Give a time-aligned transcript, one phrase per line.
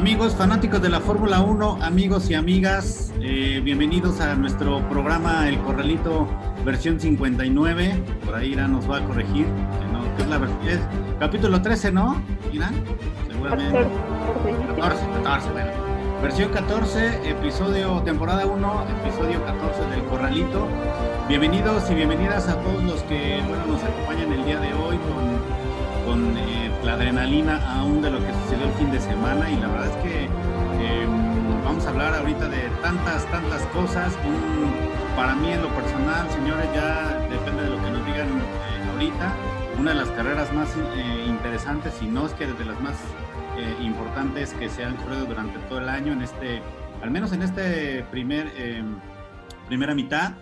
[0.00, 5.58] Amigos fanáticos de la Fórmula 1, amigos y amigas, eh, bienvenidos a nuestro programa El
[5.58, 6.26] Corralito
[6.64, 8.02] versión 59.
[8.24, 10.36] Por ahí Irán nos va a corregir, que, no, que es la
[10.66, 10.80] es
[11.18, 12.22] capítulo 13, ¿no?
[12.50, 12.82] Irán,
[13.28, 13.78] seguramente.
[14.80, 15.70] 14, 14, bueno.
[16.22, 20.66] Versión 14, episodio, temporada 1, episodio 14 del Corralito.
[21.28, 26.06] Bienvenidos y bienvenidas a todos los que bueno, nos acompañan el día de hoy con,
[26.06, 29.68] con eh, la adrenalina aún de lo que sucedió el fin de semana y la
[29.68, 34.16] verdad es que em, vamos a hablar ahorita de tantas, tantas cosas.
[35.14, 39.34] para mí en lo personal, señores, ya depende de lo que nos digan eh, ahorita,
[39.78, 42.96] una de las carreras más eh, interesantes, y no es que de las más
[43.58, 46.62] eh, importantes que se han corrido durante todo el año en este,
[47.02, 48.50] al menos en este primer,
[49.68, 50.32] primera mitad,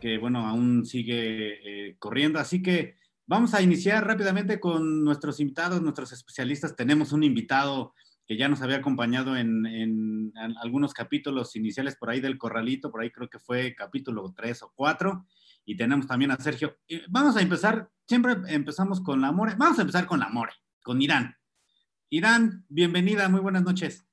[0.00, 2.38] que bueno, aún sigue corriendo.
[2.38, 2.97] Así que
[3.28, 6.74] Vamos a iniciar rápidamente con nuestros invitados, nuestros especialistas.
[6.74, 7.92] Tenemos un invitado
[8.26, 13.10] que ya nos había acompañado en, algunos capítulos iniciales por ahí del Corralito, por ahí
[13.10, 15.26] creo que fue capítulo 3 o 4.
[15.66, 16.78] Y tenemos también a Sergio.
[17.10, 19.56] Vamos a empezar, siempre empezamos con la More.
[19.58, 21.36] Vamos a empezar con la More, con Irán.
[22.08, 24.08] Irán, bienvenida, muy buenas noches.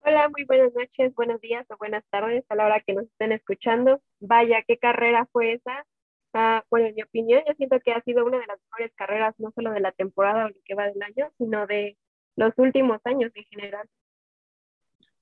[0.00, 3.32] Hola, muy buenas noches, buenos días o buenas tardes a la hora que nos estén
[3.32, 4.02] escuchando.
[4.20, 5.86] Vaya, qué carrera fue esa.
[6.34, 9.34] Ah, bueno, en mi opinión, yo siento que ha sido una de las mejores carreras,
[9.38, 11.98] no solo de la temporada o lo que va del año, sino de
[12.36, 13.88] los últimos años en general.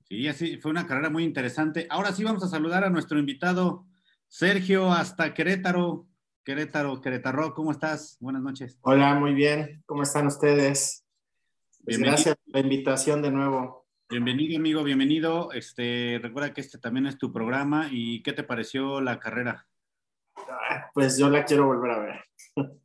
[0.07, 1.87] Sí, así fue una carrera muy interesante.
[1.89, 3.85] Ahora sí vamos a saludar a nuestro invitado
[4.27, 6.07] Sergio hasta Querétaro.
[6.43, 8.17] Querétaro, Querétaro, ¿cómo estás?
[8.19, 8.79] Buenas noches.
[8.81, 9.83] Hola, muy bien.
[9.85, 11.05] ¿Cómo están ustedes?
[11.83, 13.85] Pues gracias por la invitación de nuevo.
[14.09, 15.51] Bienvenido, amigo, bienvenido.
[15.51, 19.67] Este, recuerda que este también es tu programa y ¿qué te pareció la carrera?
[20.93, 22.25] Pues yo la quiero volver a ver.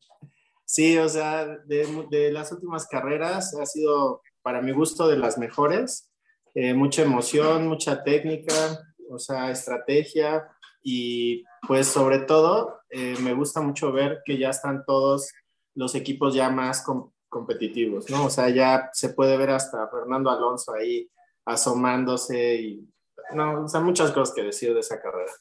[0.64, 6.10] sí, o sea, de, las últimas carreras ha sido, para mi gusto, de las mejores.
[6.54, 8.80] Eh, mucha emoción, mucha técnica,
[9.10, 10.48] o sea, estrategia
[10.82, 15.32] y pues sobre todo eh, me gusta mucho ver que ya están todos
[15.74, 16.84] los equipos ya más
[17.28, 18.26] competitivos, ¿no?
[18.26, 21.10] O sea, ya se puede ver hasta Fernando Alonso ahí
[21.44, 22.88] asomándose y,
[23.34, 25.32] no, o sea, muchas cosas que decir de esa carrera.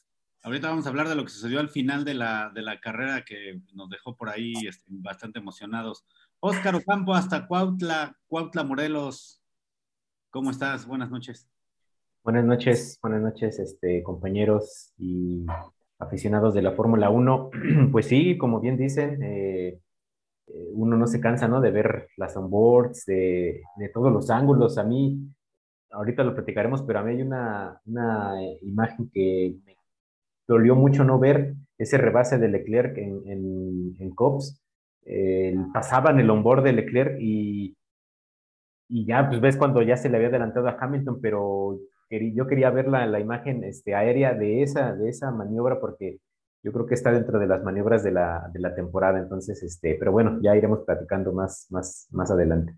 [0.46, 3.24] Ahorita vamos a hablar de lo que sucedió al final de la, de la carrera
[3.24, 6.06] que nos dejó por ahí este, bastante emocionados.
[6.38, 9.42] Óscar Ocampo hasta Cuautla, Cuautla Morelos.
[10.30, 10.86] ¿Cómo estás?
[10.86, 11.50] Buenas noches.
[12.22, 15.44] Buenas noches, buenas noches, este, compañeros y
[15.98, 17.50] aficionados de la Fórmula 1.
[17.90, 19.80] Pues sí, como bien dicen, eh,
[20.46, 21.60] eh, uno no se cansa, ¿no?
[21.60, 24.78] De ver las onboards, de, de todos los ángulos.
[24.78, 25.28] A mí,
[25.90, 29.76] ahorita lo platicaremos, pero a mí hay una, una imagen que me
[30.46, 34.62] dolió mucho no ver ese rebase de Leclerc en, Cops.
[35.04, 37.76] Eh, pasaban el onboard de Leclerc y,
[38.88, 41.78] ya, pues ves cuando ya se le había adelantado a Hamilton, pero
[42.10, 46.18] yo quería ver la, imagen este, aérea de esa, de esa maniobra porque
[46.62, 49.94] yo creo que está dentro de las maniobras de la, de la temporada, entonces, este,
[49.98, 52.76] pero bueno, ya iremos platicando más, más, más adelante.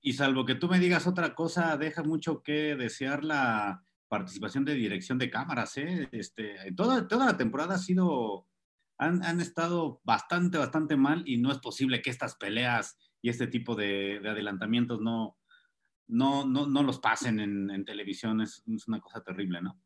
[0.00, 4.74] Y salvo que tú me digas otra cosa, deja mucho que desear la, participación de
[4.74, 6.08] dirección de cámaras, ¿eh?
[6.12, 8.46] Este, toda, toda la temporada ha sido,
[8.98, 13.46] han, han, estado bastante, bastante mal y no es posible que estas peleas y este
[13.46, 15.36] tipo de, de adelantamientos no,
[16.08, 19.80] no, no, no, los pasen en, en televisión, es, es, una cosa terrible, ¿no?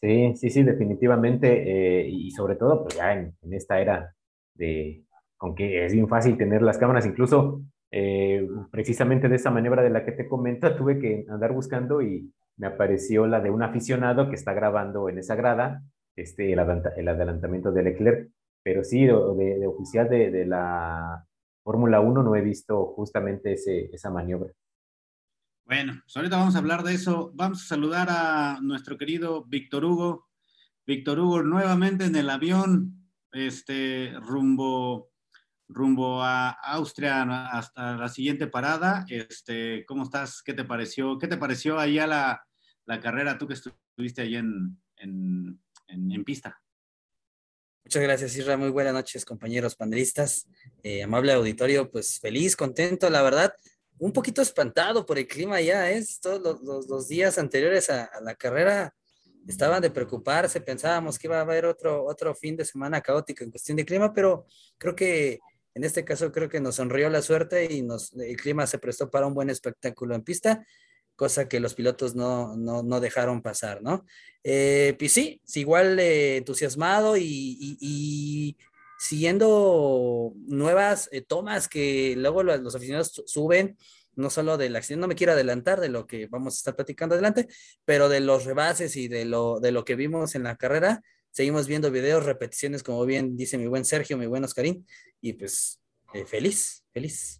[0.00, 4.14] Sí, sí, sí, definitivamente, eh, y sobre todo, pues ya en, en, esta era
[4.54, 5.04] de,
[5.36, 9.90] con que es bien fácil tener las cámaras, incluso eh, precisamente de esa maniobra de
[9.90, 14.28] la que te comento, tuve que andar buscando y me apareció la de un aficionado
[14.28, 15.82] que está grabando en esa grada
[16.14, 16.58] este, el,
[17.08, 18.30] adelantamiento de Leclerc.
[18.62, 21.24] Pero sí, de, oficial de, la
[21.64, 24.52] Fórmula 1 no he visto justamente ese, esa maniobra.
[25.64, 27.32] Bueno, pues ahorita vamos a hablar de eso.
[27.34, 30.28] Vamos a saludar a nuestro querido Víctor Hugo.
[30.86, 35.12] Víctor Hugo, nuevamente en el avión, este, rumbo,
[35.66, 37.22] rumbo a Austria
[37.52, 39.06] hasta la siguiente parada.
[39.08, 40.42] Este, ¿Cómo estás?
[40.42, 41.16] ¿Qué te pareció?
[41.16, 42.44] ¿Qué te pareció ahí a la,
[42.90, 46.60] la carrera, tú que estuviste ahí en, en, en, pista.
[47.84, 48.56] Muchas gracias, Isra.
[48.56, 50.48] Muy buenas noches, compañeros panelistas.
[50.82, 53.54] Eh, amable auditorio, pues feliz, contento, la verdad.
[53.98, 56.18] Un poquito espantado por el clima ya, es ¿eh?
[56.20, 58.92] todos los, los, días anteriores a, a, la carrera
[59.46, 63.52] estaban de preocuparse, pensábamos que iba a haber otro, otro fin de semana caótico en
[63.52, 64.46] cuestión de clima, pero
[64.78, 65.38] creo que
[65.74, 69.08] en este caso creo que nos sonrió la suerte y nos, el clima se prestó
[69.08, 70.66] para un buen espectáculo en pista
[71.20, 74.06] cosa que los pilotos no, no, no dejaron pasar, ¿no?
[74.42, 78.56] Eh, pues sí, igual eh, entusiasmado y, y,
[78.98, 83.76] siguiendo nuevas eh, tomas que luego los, los, aficionados suben,
[84.16, 87.14] no solo del accidente, no me quiero adelantar de lo que vamos a estar platicando
[87.14, 87.48] adelante,
[87.84, 91.02] pero de los rebases y de lo, de lo que vimos en la carrera,
[91.32, 94.86] seguimos viendo videos, repeticiones, como bien dice mi buen Sergio, mi buen Oscarín,
[95.20, 95.82] y pues
[96.14, 97.39] eh, feliz, feliz.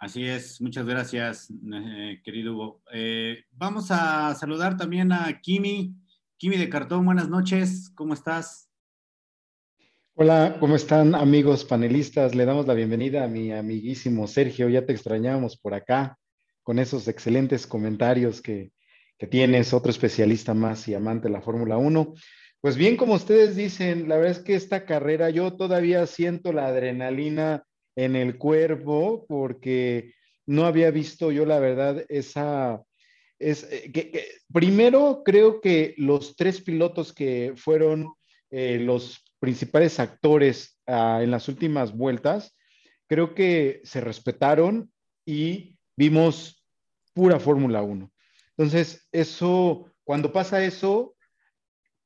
[0.00, 2.82] Así es, muchas gracias, eh, querido Hugo.
[2.90, 5.94] Eh, vamos a saludar también a Kimi.
[6.38, 8.70] Kimi de Cartón, buenas noches, ¿cómo estás?
[10.14, 12.34] Hola, ¿cómo están amigos panelistas?
[12.34, 16.18] Le damos la bienvenida a mi amiguísimo Sergio, ya te extrañamos por acá
[16.62, 18.72] con esos excelentes comentarios que,
[19.18, 22.14] que tienes, otro especialista más y amante de la Fórmula 1.
[22.62, 26.68] Pues bien, como ustedes dicen, la verdad es que esta carrera yo todavía siento la
[26.68, 30.14] adrenalina en el cuerpo porque
[30.46, 32.82] no había visto yo la verdad esa
[33.38, 38.12] es eh, que, primero creo que los tres pilotos que fueron
[38.50, 42.56] eh, los principales actores uh, en las últimas vueltas,
[43.08, 44.92] creo que se respetaron
[45.24, 46.64] y vimos
[47.14, 48.12] pura Fórmula 1.
[48.56, 51.16] Entonces, eso, cuando pasa eso,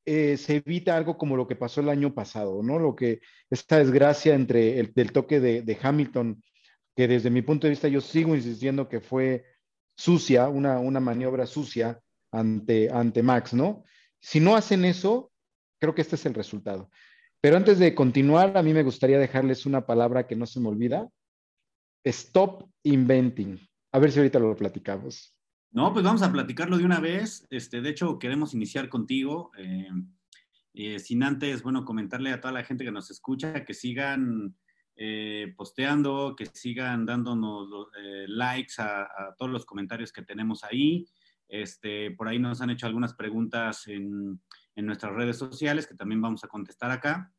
[0.05, 2.79] eh, se evita algo como lo que pasó el año pasado, ¿no?
[2.79, 6.43] Lo que, esta desgracia entre el del toque de, de, Hamilton,
[6.95, 9.45] que desde mi punto de vista yo sigo insistiendo que fue
[9.97, 11.99] sucia, una, una maniobra sucia
[12.31, 13.83] ante, ante Max, ¿no?
[14.19, 15.31] Si no hacen eso,
[15.79, 16.89] creo que este es el resultado.
[17.41, 20.69] Pero antes de continuar, a mí me gustaría dejarles una palabra que no se me
[20.69, 21.09] olvida.
[22.03, 23.59] Stop inventing.
[23.91, 25.34] A ver si ahorita lo platicamos.
[25.75, 27.45] No, pues vamos a platicarlo de una vez.
[27.49, 29.51] Este, de hecho, queremos iniciar contigo.
[29.57, 29.89] Eh,
[30.73, 34.55] eh, sin antes, bueno, comentarle a toda la gente que nos escucha que sigan
[34.95, 37.67] eh, posteando, que sigan dándonos
[38.01, 41.05] eh, likes a, todos los comentarios que tenemos ahí.
[41.49, 44.41] Este, por ahí nos han hecho algunas preguntas en,
[44.75, 47.33] en nuestras redes sociales que también vamos a contestar acá.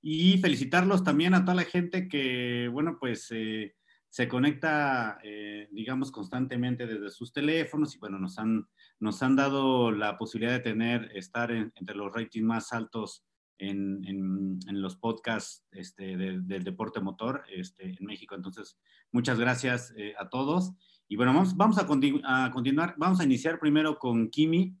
[0.00, 3.74] Y felicitarlos también a toda la gente que, bueno, pues eh,
[4.12, 8.68] se conecta, eh, digamos, constantemente desde sus teléfonos y bueno, nos han,
[9.00, 13.24] nos han dado la posibilidad de tener, estar en, entre los ratings más altos
[13.56, 18.34] en, en, los podcasts este, del de deporte motor este, en México.
[18.34, 18.78] Entonces,
[19.12, 20.74] muchas gracias eh, a todos.
[21.08, 24.76] Y bueno, vamos, vamos a, continu a, continuar, vamos a iniciar primero con Kimi.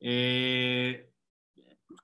[0.00, 1.10] Eh,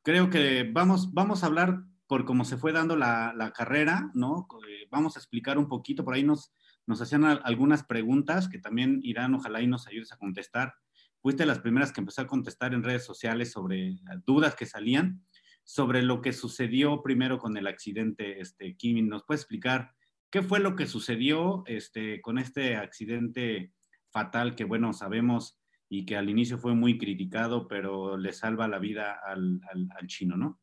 [0.02, 4.48] creo que vamos, vamos a hablar por cómo se fue dando la, la carrera, ¿no?
[4.90, 6.52] vamos a explicar un poquito, por ahí nos,
[6.86, 10.74] nos hacían algunas preguntas que también Irán, ojalá y nos ayudes a contestar.
[11.20, 15.22] Fuiste las primeras que empezó a contestar en redes sociales sobre dudas que salían
[15.64, 18.40] sobre lo que sucedió primero con el accidente.
[18.40, 19.92] Este, Kimi, ¿nos puede explicar
[20.30, 23.72] qué fue lo que sucedió este, con este accidente
[24.10, 28.78] fatal que, bueno, sabemos y que al inicio fue muy criticado, pero le salva la
[28.78, 30.58] vida al, al chino, ¿no?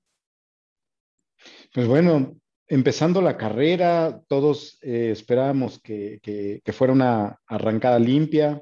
[1.74, 2.36] Pues bueno,
[2.70, 8.62] empezando la carrera, todos eh, esperábamos que, fuera una arrancada limpia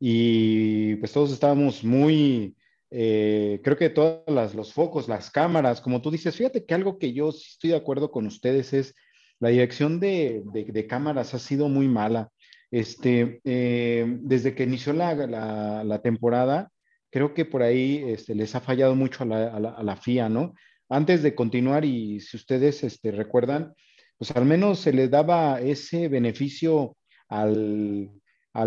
[0.00, 2.56] y pues todos estábamos muy,
[2.90, 7.12] eh, creo que todos los focos, las cámaras, como tú dices, fíjate que algo que
[7.12, 8.94] yo estoy de acuerdo con ustedes es
[9.38, 10.42] la dirección de,
[10.88, 12.30] cámaras ha sido muy mala.
[12.72, 16.72] Este, eh, desde que inició la, temporada,
[17.10, 20.54] creo que por ahí este, les ha fallado mucho a la FIA, ¿no?
[20.88, 23.74] Antes de continuar, y si ustedes este, recuerdan,
[24.18, 26.96] pues al menos se le daba ese beneficio
[27.28, 28.10] al,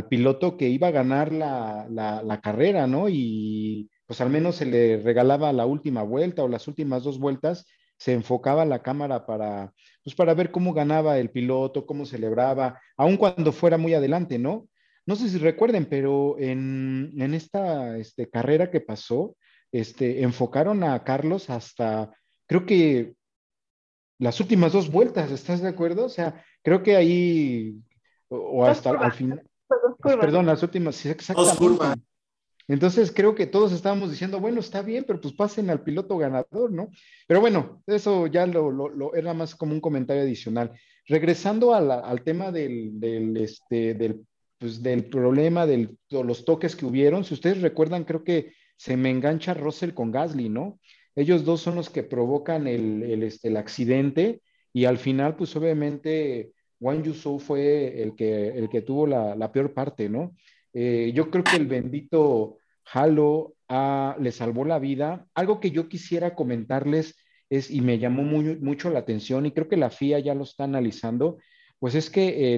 [0.10, 3.10] piloto que iba a ganar la, carrera, ¿no?
[3.10, 7.66] Y pues al menos se le regalaba la última vuelta o las últimas dos vueltas,
[7.98, 9.74] se enfocaba la cámara para,
[10.04, 14.68] pues para ver cómo ganaba el piloto, cómo celebraba, aun cuando fuera muy adelante, ¿no?
[15.06, 19.36] No sé si recuerden, pero en, en esta este, carrera que pasó,
[19.72, 22.12] este, enfocaron a Carlos hasta,
[22.48, 23.14] creo que
[24.18, 26.06] las últimas dos vueltas, ¿estás de acuerdo?
[26.06, 27.76] O sea, creo que ahí,
[28.28, 29.44] o, o hasta al final,
[30.00, 32.02] pues, perdón, las últimas, sí, exactamente.
[32.68, 36.72] Entonces creo que todos estábamos diciendo, bueno, está bien, pero pues pasen al piloto ganador,
[36.72, 36.92] ¿no?
[37.28, 40.74] Pero bueno, eso ya lo, lo, lo era más como un comentario adicional.
[41.08, 44.24] Regresando a la, al tema del, del, este, del,
[44.60, 49.10] pues, del problema, de los toques que hubieron, si ustedes recuerdan, creo que se me
[49.10, 50.80] engancha Russell con Gasly, ¿no?
[51.14, 55.54] Ellos dos son los que provocan el, el, este, el accidente y al final, pues
[55.58, 60.34] obviamente, Wang Yusou fue el que, el que tuvo la, la peor parte, ¿no?
[60.72, 62.58] Eh, yo creo que el bendito
[62.94, 65.28] Halo ah, le salvó la vida.
[65.34, 67.18] Algo que yo quisiera comentarles
[67.50, 70.64] es, y me llamó mucho la atención, y creo que la FIA ya lo está
[70.64, 71.40] analizando,
[71.80, 72.58] pues es que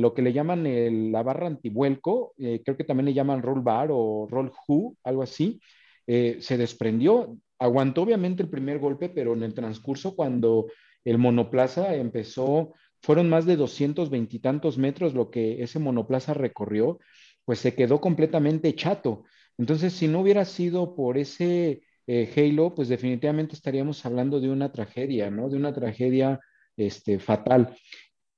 [0.00, 3.62] lo que le llaman el, la barra antivuelco, eh, creo que también le llaman roll
[3.62, 5.60] bar o roll who, algo así,
[6.06, 7.36] eh, se desprendió.
[7.58, 10.66] Aguantó obviamente el primer golpe, pero en el transcurso cuando
[11.04, 16.98] el monoplaza empezó, fueron más de 220 y tantos metros lo que ese monoplaza recorrió,
[17.44, 19.24] pues se quedó completamente chato.
[19.58, 24.72] Entonces, si no hubiera sido por ese eh, Halo, pues definitivamente estaríamos hablando de una
[24.72, 25.48] tragedia, ¿no?
[25.48, 26.40] De una tragedia
[26.76, 27.76] este, fatal.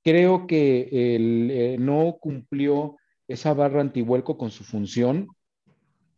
[0.09, 2.97] Creo que el, eh, no cumplió
[3.27, 5.27] esa barra antivuelco con su función.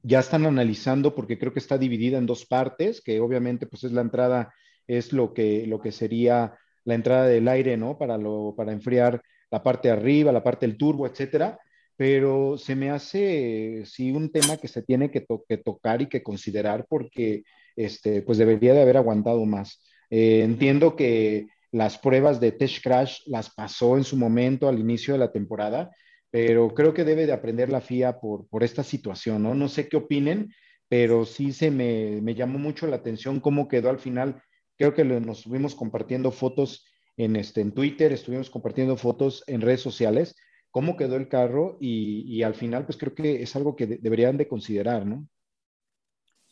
[0.01, 3.91] Ya están analizando porque creo que está dividida en dos partes, que obviamente pues es
[3.91, 4.53] la entrada,
[4.87, 7.97] es lo que, lo que sería la entrada del aire, ¿no?
[7.97, 9.21] Para, lo, para enfriar
[9.51, 11.59] la parte de arriba, la parte del turbo, etcétera.
[11.97, 15.25] Pero se me hace, sí, un tema que se tiene que,
[15.57, 17.43] tocar y que considerar porque,
[17.75, 19.83] este, pues debería de haber aguantado más.
[20.09, 25.13] Eh, entiendo que las pruebas de test crash las pasó en su momento al inicio
[25.13, 25.91] de la temporada,
[26.29, 29.53] pero creo que debe de aprender la FIA por, por esta situación, ¿no?
[29.53, 30.53] No sé qué opinen,
[30.87, 34.41] pero sí se me, me llamó mucho la atención cómo quedó al final
[34.81, 39.81] Creo que nos estuvimos compartiendo fotos en, este, en Twitter, estuvimos compartiendo fotos en redes
[39.81, 40.35] sociales,
[40.71, 44.47] cómo quedó el carro y, al final pues creo que es algo que deberían de
[44.47, 45.27] considerar, ¿no?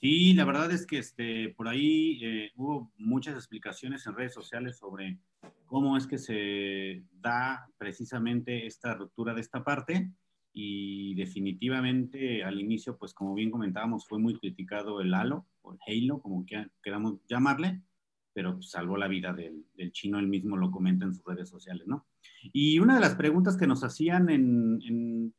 [0.02, 4.78] Sí, la verdad es que este, por ahí eh, hubo muchas explicaciones en redes sociales
[4.78, 5.20] sobre
[5.66, 10.10] cómo es que se da precisamente esta ruptura de esta parte
[10.54, 15.80] y definitivamente al inicio, pues como bien comentábamos, fue muy criticado el Halo o el
[15.86, 16.46] Halo, como
[16.82, 17.82] queramos llamarle,
[18.34, 22.08] pero salvó la vida del, chino, él mismo lo comenta en sus redes sociales, ¿no?
[22.54, 25.34] Y una de las preguntas que nos hacían en, en,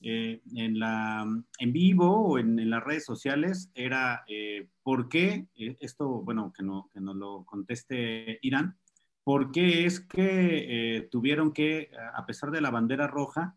[0.00, 1.26] eh, la,
[1.58, 6.62] en vivo o en, las redes sociales era eh, ¿por qué, eh, esto, bueno, que,
[6.62, 8.78] no, que nos lo conteste Irán,
[9.24, 13.56] ¿por qué es que tuvieron que, a pesar de la bandera roja,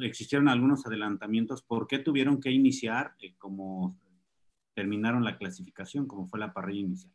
[0.00, 3.98] existieron algunos adelantamientos, ¿por qué tuvieron que iniciar como
[4.72, 7.12] terminaron la clasificación, como fue la parrilla inicial?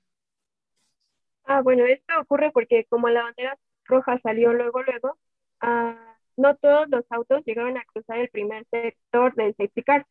[1.45, 5.17] Ah, bueno, esto ocurre porque como la bandera roja salió luego, luego,
[5.61, 6.08] ah,
[6.39, 10.07] no todos los autos llegaron a cruzar el primer sector del safety car,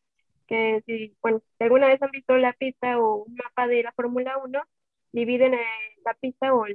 [0.47, 4.37] que si, bueno, alguna vez han visto la pista o un mapa de la Fórmula
[4.39, 4.63] 1,
[5.13, 5.53] dividen
[6.05, 6.67] la pista o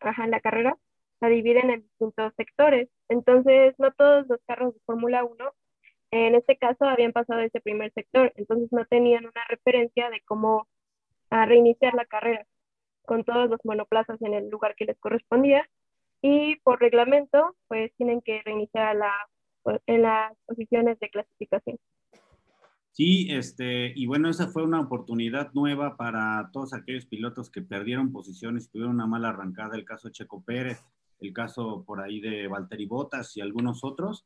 [0.00, 0.76] la carrera,
[1.20, 2.88] la dividen en distintos sectores.
[3.08, 5.36] Entonces, no todos los carros de Fórmula 1,
[6.10, 10.66] en este caso, habían pasado ese primer sector, entonces no tenían una referencia de cómo
[11.30, 12.46] ah, reiniciar la carrera
[13.04, 15.68] con todos los monoplazas en el lugar que les correspondía
[16.26, 19.12] y por reglamento pues tienen que reiniciar la,
[19.86, 21.78] en las posiciones de clasificación.
[22.92, 28.10] Sí, este, y bueno, esa fue una oportunidad nueva para todos aquellos pilotos que perdieron
[28.10, 30.82] posiciones, tuvieron una mala arrancada, el caso Checo Pérez,
[31.20, 34.24] el caso por ahí de Valtteri Bottas y algunos otros,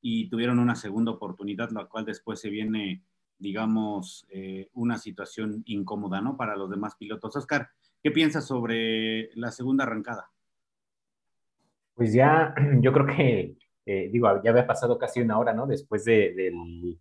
[0.00, 3.04] y tuvieron una segunda oportunidad, la cual después se viene,
[3.38, 6.36] digamos, eh, una situación incómoda, ¿no?
[6.36, 7.36] Para los demás pilotos.
[7.36, 7.70] Oscar,
[8.06, 10.30] ¿Qué piensas sobre la segunda arrancada?
[11.96, 15.66] Pues ya, yo creo que, eh, digo, ya había pasado casi una hora, ¿no?
[15.66, 17.00] Después del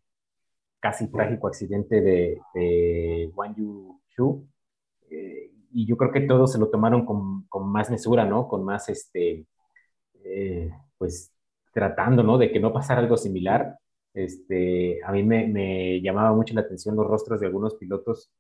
[0.79, 4.47] casi trágico accidente de, de Wang Yu Shu.
[5.11, 8.47] Eh, y yo creo que todos se lo tomaron con, con más mesura, ¿no?
[8.49, 9.47] Con más, este,
[10.25, 11.33] eh, pues,
[11.73, 12.37] tratando, ¿no?
[12.37, 13.77] De que no pasara algo similar.
[14.13, 18.31] Este, a mí me, me llamaba mucho la atención los rostros de algunos pilotos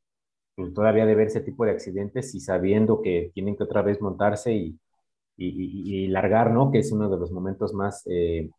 [0.55, 4.01] pues, todavía de ver ese tipo de accidentes y sabiendo que tienen que otra vez
[4.01, 4.79] montarse y,
[5.37, 6.71] y, largar, ¿no?
[6.71, 8.49] Que es uno de los momentos más, eh,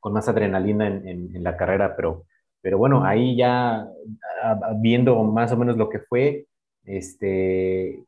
[0.00, 2.26] con más adrenalina en, en, la carrera, pero,
[2.60, 3.88] pero bueno, ahí ya
[4.76, 6.46] viendo más o menos lo que fue,
[6.84, 8.04] este,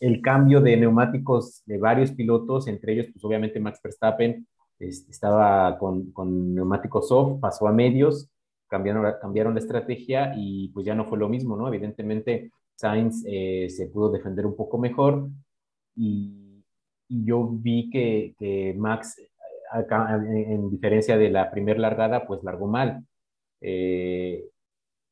[0.00, 4.46] el cambio de neumáticos de varios pilotos, entre ellos, pues obviamente Max Verstappen
[4.78, 8.28] este, estaba con, con neumáticos soft, pasó a medios,
[8.66, 11.68] cambiaron, cambiaron la estrategia y pues ya no fue lo mismo, ¿no?
[11.68, 15.28] Evidentemente Sainz eh, se pudo defender un poco mejor
[15.96, 16.38] y,
[17.08, 19.20] yo vi que, que Max,
[19.74, 23.04] en, diferencia de la primera largada, pues largó mal.
[23.60, 24.44] Eh,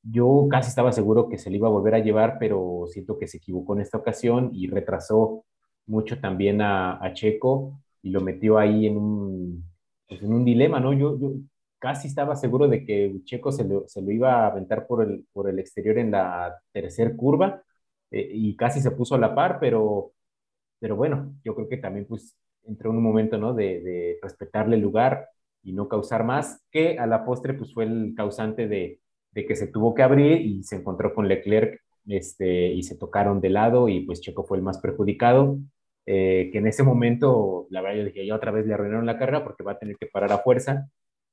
[0.03, 3.29] yo casi estaba seguro que se le iba a volver a llevar, pero siento que
[3.29, 5.45] se equivocó en esta ocasión y retrasó
[5.87, 9.65] mucho también a, a Checo y lo metió ahí en un,
[10.09, 10.93] pues en un dilema, ¿no?
[10.95, 11.33] Yo, yo,
[11.79, 15.27] casi estaba seguro de que Checo se lo, se lo iba a aventar por el,
[15.33, 17.63] por el exterior en la tercera curva
[18.11, 20.13] eh, y casi se puso a la par, pero,
[20.81, 23.55] pero bueno, yo creo que también pues entró en un momento, ¿no?
[23.55, 25.29] De, de, respetarle el lugar
[25.63, 29.01] y no causar más, que a la postre pues fue el causante de,
[29.33, 33.41] de que se tuvo que abrir y se encontró con Leclerc este, y se tocaron
[33.41, 35.59] de lado y pues Checo fue el más perjudicado.
[36.07, 39.19] Eh, que en ese momento, la verdad, yo dije, ya otra vez le arruinaron la
[39.19, 40.89] carrera porque va a tener que parar a fuerza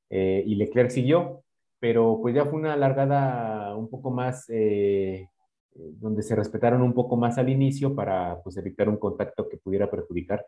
[0.10, 1.44] eh, y Leclerc siguió,
[1.80, 5.30] pero pues ya fue una largada un poco más, eh,
[5.78, 9.90] donde se respetaron un poco más al inicio para pues evitar un contacto que pudiera
[9.90, 10.46] perjudicar.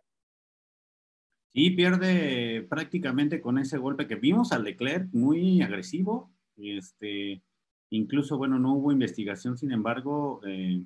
[1.54, 6.32] Sí, pierde prácticamente con ese golpe que vimos a Leclerc muy agresivo.
[6.56, 7.42] Este,
[7.90, 10.84] incluso, bueno, no hubo investigación, sin embargo, eh,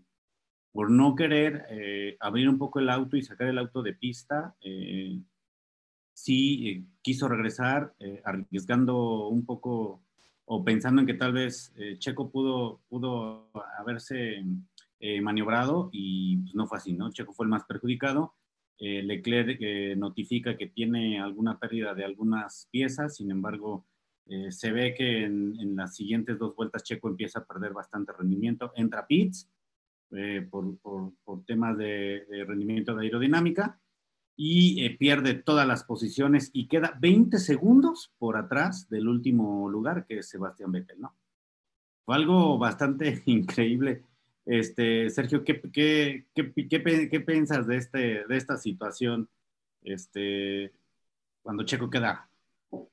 [0.72, 4.56] por no querer eh, abrir un poco el auto y sacar el auto de pista,
[4.62, 5.20] eh,
[6.14, 10.02] sí quiso regresar, arriesgando un poco
[10.46, 14.44] o pensando en que tal vez Checo pudo, pudo haberse
[15.22, 17.12] maniobrado y pues, no fue así, ¿no?
[17.12, 18.36] Checo fue el más perjudicado
[18.86, 23.86] eh, Leclerc eh, notifica que tiene alguna pérdida de algunas piezas, sin embargo,
[24.26, 28.74] eh, se ve que en, las siguientes dos vueltas Checo empieza a perder bastante rendimiento,
[28.76, 29.50] entra pits
[30.52, 33.80] por, por, temas de, rendimiento de aerodinámica
[34.36, 40.20] y pierde todas las posiciones y queda 20 segundos por atrás del último lugar que
[40.20, 41.16] es Sebastián Vettel, ¿no?
[42.06, 44.04] Fue algo bastante increíble
[44.46, 49.30] este, Sergio, ¿qué, qué, qué, qué, piensas de, este, de esta situación
[49.84, 50.74] este,
[51.42, 52.30] cuando Checo queda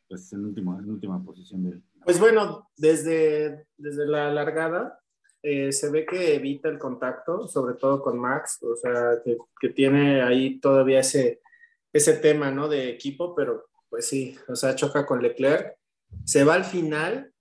[0.09, 1.64] pues, en, último, en última posición?
[1.64, 1.80] De...
[2.04, 5.00] Pues bueno, desde, desde la largada
[5.42, 9.70] eh, se ve que evita el contacto, sobre todo con Max, o sea, que, que,
[9.70, 11.40] tiene ahí todavía ese,
[11.92, 12.68] ese tema, ¿no?
[12.68, 15.76] De equipo, pero pues sí, o sea, choca con Leclerc,
[16.24, 17.33] se va al final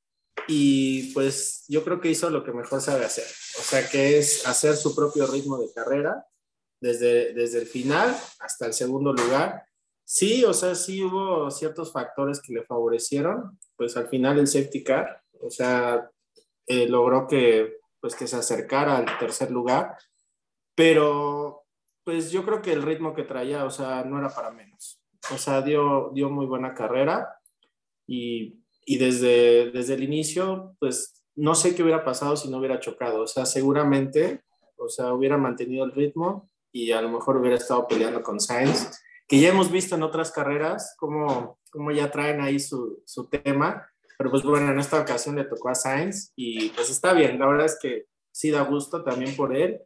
[0.47, 3.25] y pues yo creo que hizo lo que mejor sabe hacer,
[3.59, 6.25] o sea, que es hacer su propio ritmo de carrera
[6.81, 9.63] desde, desde el final hasta el segundo lugar.
[10.05, 14.83] Sí, o sea, sí hubo ciertos factores que le favorecieron, pues al final el safety
[14.83, 16.09] car, o sea,
[16.65, 19.97] eh, logró que, pues que se acercara al tercer lugar,
[20.75, 21.63] pero
[22.03, 25.01] pues yo creo que el ritmo que traía, o sea, no era para menos.
[25.31, 27.27] O sea, dio, dio muy buena carrera
[28.07, 28.59] y
[28.89, 33.21] y desde, desde el inicio, pues no sé qué hubiera pasado si no hubiera chocado.
[33.21, 34.41] O sea, seguramente,
[34.77, 38.99] o sea, hubiera mantenido el ritmo y a lo mejor hubiera estado peleando con Sainz,
[39.27, 43.87] que ya hemos visto en otras carreras cómo, cómo ya traen ahí su, su tema.
[44.19, 47.39] Pero pues bueno, en esta ocasión le tocó a Sainz y pues está bien.
[47.39, 49.79] La verdad es que sí da gusto también por él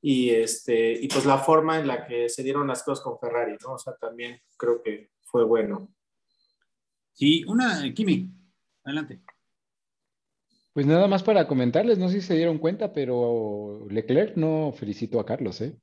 [0.00, 3.56] y, este, y pues la forma en la que se dieron las cosas con Ferrari,
[3.60, 3.72] ¿no?
[3.72, 5.92] O sea, también creo que fue bueno.
[7.12, 8.30] Sí, una, Kimi,
[8.84, 9.20] Adelante.
[10.72, 15.18] Pues nada más para comentarles, no sé si se dieron cuenta, pero Leclerc no felicitó
[15.18, 15.76] a Carlos, ¿eh?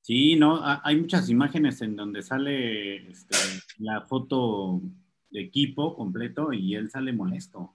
[0.00, 3.36] Sí, no, hay muchas imágenes en donde sale este,
[3.78, 4.82] la foto
[5.40, 7.74] equipo completo y él sale molesto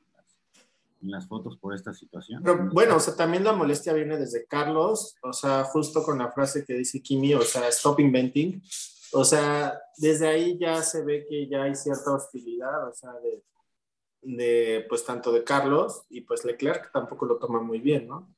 [1.02, 2.41] en las fotos por esta situación.
[2.43, 6.32] Pero bueno, o sea, también la molestia viene desde Carlos, o sea, justo con la
[6.32, 8.62] frase que dice Kimi, o sea, stop inventing,
[9.13, 13.43] o sea, desde ahí ya se ve que ya hay cierta hostilidad, o sea, de,
[14.21, 18.34] de, pues tanto de Carlos y pues Leclerc tampoco lo toma muy bien, ¿no?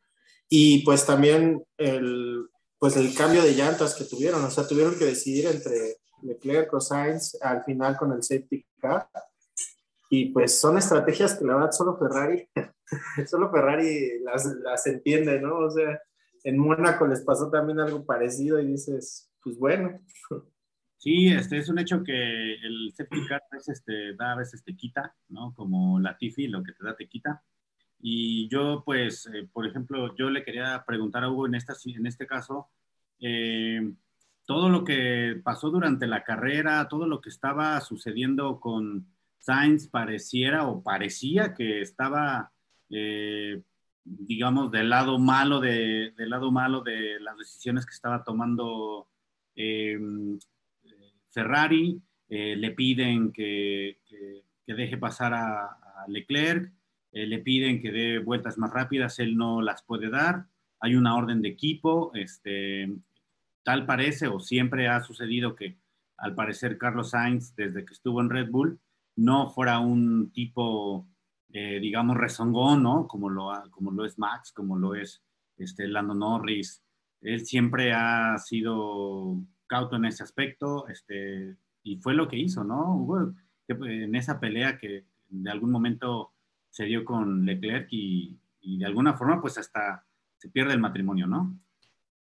[0.49, 5.05] Y pues también el, pues el cambio de llantas que tuvieron, o sea, tuvieron que
[5.05, 8.65] decidir entre Leclerc o Sainz al final con el safety
[10.10, 12.48] Y pues son estrategias que la verdad solo Ferrari,
[13.28, 15.58] solo Ferrari las, las entiende, ¿no?
[15.58, 16.00] O sea,
[16.43, 20.00] en Mónaco les pasó también algo parecido y dices, pues bueno,
[21.04, 25.13] Sí, este es un hecho que el safety car este, da a veces te quita,
[25.28, 25.54] ¿no?
[25.54, 27.43] Como la Tiffy, lo que te da te quita.
[28.00, 32.08] Y yo, pues, eh, por ejemplo, yo le quería preguntar a Hugo en, esta, en
[32.08, 32.69] este caso,
[33.19, 33.82] eh,
[34.45, 39.08] todo lo que pasó durante la carrera, todo lo que estaba sucediendo con
[39.39, 42.51] Sainz pareciera o parecía que estaba,
[42.89, 43.62] eh,
[44.03, 49.08] digamos, del lado malo de, del lado malo de las decisiones que estaba tomando
[51.29, 53.99] Ferrari, eh, le piden que,
[54.65, 56.73] deje pasar a, Leclerc,
[57.12, 60.47] eh, le piden que dé vueltas más rápidas, él no las puede dar,
[60.79, 62.91] hay una orden de equipo, este,
[63.63, 65.78] tal parece o siempre ha sucedido que
[66.17, 68.80] al parecer Carlos Sainz, desde que estuvo en Red Bull,
[69.15, 71.08] no fuera un tipo,
[71.49, 73.08] eh, digamos, rezongón, ¿no?
[73.08, 75.21] Como lo, como lo es Max, como lo es
[75.58, 76.84] este, Lando Norris.
[77.21, 82.95] Él siempre ha sido cauto en ese aspecto, este, y fue lo que hizo, ¿no?
[82.95, 83.34] Hubo
[83.67, 86.34] en esa pelea que de algún momento
[86.69, 90.06] se dio con Leclerc y, de alguna forma pues hasta
[90.38, 91.60] se pierde el matrimonio, ¿no?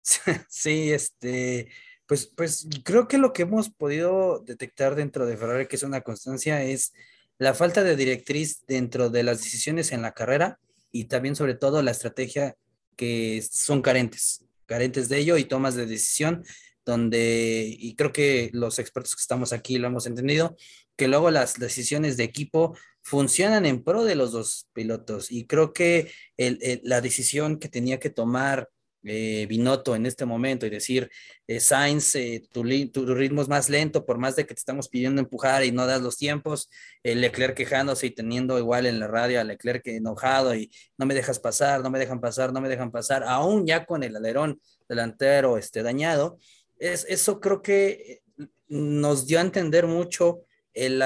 [0.49, 1.69] Sí, este,
[2.05, 6.01] pues, pues creo que lo que hemos podido detectar dentro de Ferrari, que es una
[6.01, 6.93] constancia, es
[7.37, 10.59] la falta de directriz dentro de las decisiones en la carrera
[10.91, 12.55] y también sobre todo la estrategia
[12.95, 16.43] que son carentes, carentes de ello y tomas de decisión
[16.85, 20.55] donde, y creo que los expertos que estamos aquí lo hemos entendido,
[20.95, 25.31] que luego las decisiones de equipo funcionan en pro de los dos pilotos.
[25.31, 28.69] Y creo que la decisión que tenía que tomar
[29.05, 31.09] eh, Binotto en este momento y decir,
[31.47, 35.21] eh, Sainz, eh, tu, ritmo es más lento, por más de que te estamos pidiendo
[35.21, 36.69] empujar y no das los tiempos,
[37.03, 41.39] Leclerc quejándose y teniendo igual en la radio a Leclerc enojado y no me dejas
[41.39, 45.57] pasar, no me dejan pasar, no me dejan pasar, aún ya con el alerón delantero
[45.57, 46.39] este, dañado,
[46.79, 48.21] es, eso creo que
[48.67, 51.03] nos dio a entender mucho el,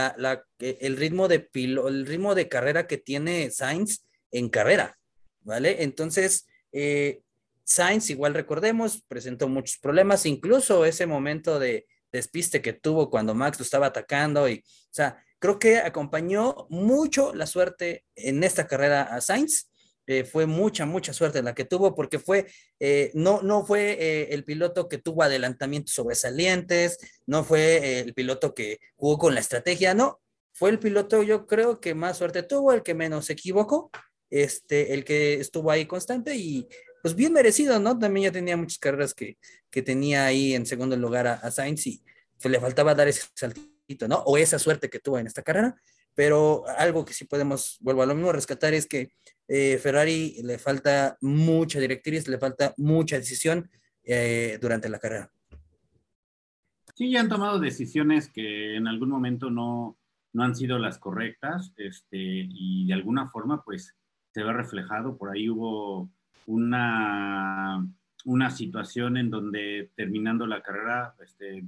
[0.60, 4.98] el, ritmo de el ritmo de carrera que tiene Sainz en carrera,
[5.42, 5.84] ¿vale?
[5.84, 7.22] Entonces, eh,
[7.68, 13.60] Sainz, igual recordemos, presentó muchos problemas, incluso ese momento de despiste que tuvo cuando Max
[13.60, 19.04] lo estaba atacando y, o sea, creo que acompañó mucho la suerte en esta carrera
[19.04, 19.70] a Sainz.
[20.10, 22.48] Eh, fue mucha, mucha suerte la que tuvo porque fue,
[22.80, 28.54] eh, no, no fue eh, el piloto que tuvo adelantamientos sobresalientes, no fue el piloto
[28.54, 30.22] que jugó con la estrategia, no,
[30.54, 33.92] fue el piloto yo creo que más suerte tuvo, el que menos se equivocó,
[34.30, 36.66] este, el que estuvo ahí constante y
[37.02, 37.98] pues bien merecido, ¿no?
[37.98, 39.38] También ya tenía muchas carreras que,
[39.70, 42.04] que tenía ahí en segundo lugar a, Sainz y
[42.42, 44.18] pues, le faltaba dar ese saltito, ¿no?
[44.26, 45.76] O esa suerte que tuvo en esta carrera,
[46.14, 49.12] pero algo que sí podemos, vuelvo a lo mismo, rescatar es que
[49.48, 53.70] eh, Ferrari le falta mucha directriz, le falta mucha decisión
[54.04, 55.32] eh, durante la carrera.
[56.96, 59.98] Sí, ya han tomado decisiones que en algún momento no,
[60.34, 63.96] no han sido las correctas este, y de alguna forma pues
[64.34, 65.18] se ve reflejado.
[65.18, 66.10] Por ahí hubo
[66.48, 67.88] una,
[68.26, 71.66] una situación en donde terminando la carrera, este,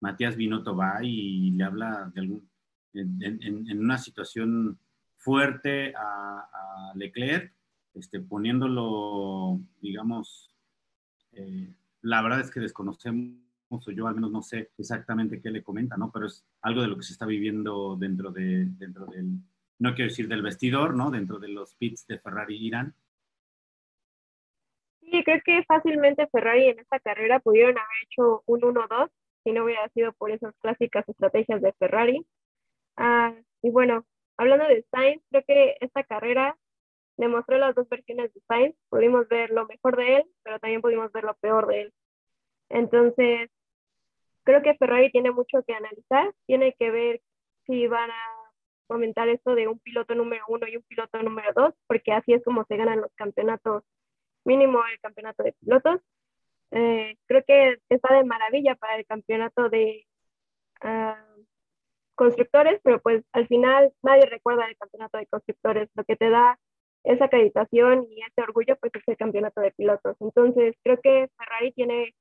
[0.00, 4.78] Matías Binotto va y le habla en, una situación
[5.16, 7.52] fuerte a, Leclerc,
[7.94, 10.50] este, poniéndolo, digamos,
[11.32, 13.36] eh, la verdad es que desconocemos,
[13.68, 16.10] o yo al menos no sé exactamente qué le comenta, ¿no?
[16.10, 19.38] Pero es algo de lo que se está viviendo dentro, de, dentro del,
[19.78, 21.10] no quiero decir del vestidor, ¿no?
[21.10, 22.94] Dentro de los pits de Ferrari Irán,
[25.10, 29.10] Sí, creo que fácilmente Ferrari en esta carrera pudieron haber hecho un 1-2
[29.44, 32.26] si no hubiera sido por esas clásicas estrategias de Ferrari.
[32.96, 34.04] Ah, y bueno,
[34.36, 36.56] hablando de Sainz, creo que esta carrera
[37.16, 38.76] demostró las dos versiones de Sainz.
[38.90, 41.92] Pudimos ver lo mejor de él, pero también pudimos ver lo peor de él.
[42.68, 43.50] Entonces,
[44.44, 46.34] creo que Ferrari tiene mucho que analizar.
[46.46, 47.20] Tiene que ver
[47.66, 48.22] si van a
[48.86, 52.42] comentar esto de un piloto número uno y un piloto número dos, porque así es
[52.44, 53.84] como se ganan los campeonatos
[54.44, 56.00] mínimo el campeonato de pilotos.
[56.70, 60.06] Eh, creo que está de maravilla para el campeonato de
[60.82, 61.24] ah,
[62.14, 65.88] constructores, pero pues al final nadie recuerda el campeonato de constructores.
[65.94, 66.58] Lo que te da
[67.04, 70.16] esa acreditación y ese orgullo, pues es el campeonato de pilotos.
[70.20, 72.14] Entonces, creo que Ferrari tiene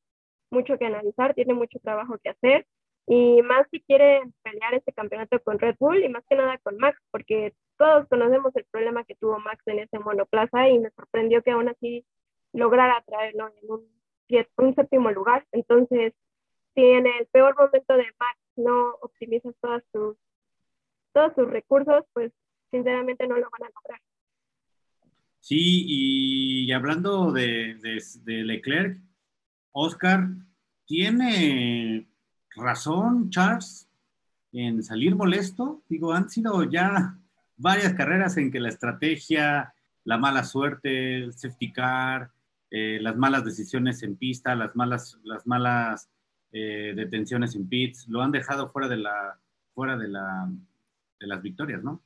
[0.52, 2.66] mucho que analizar, tiene mucho trabajo que hacer
[3.10, 6.78] y más si quiere pelear este campeonato con Red Bull y más que nada con
[6.78, 11.42] Max, porque todos conocemos el problema que tuvo Max en ese monoplaza y me sorprendió
[11.42, 12.06] que aún así
[12.52, 15.48] lograra traerlo en un, séptimo lugar.
[15.54, 16.14] Entonces,
[16.76, 20.18] si en el peor momento de Max no optimizas todas sus,
[21.14, 22.34] todos sus recursos, pues
[22.72, 24.02] sinceramente no lo van a lograr.
[25.40, 27.76] Sí, y hablando de,
[28.26, 28.98] de Leclerc,
[29.72, 30.28] Oscar,
[30.86, 32.10] ¿tiene
[32.56, 33.88] razón Charles
[34.52, 35.84] en salir molesto?
[35.90, 37.18] Digo, han sido ya
[37.58, 42.32] varias carreras en que la estrategia, la mala suerte, el safety car,
[42.70, 46.10] eh, las malas decisiones en pista, las malas, las malas
[46.52, 49.40] eh, detenciones en pits, lo han dejado fuera de la,
[49.74, 50.50] fuera de la,
[51.20, 52.02] de las victorias, ¿no?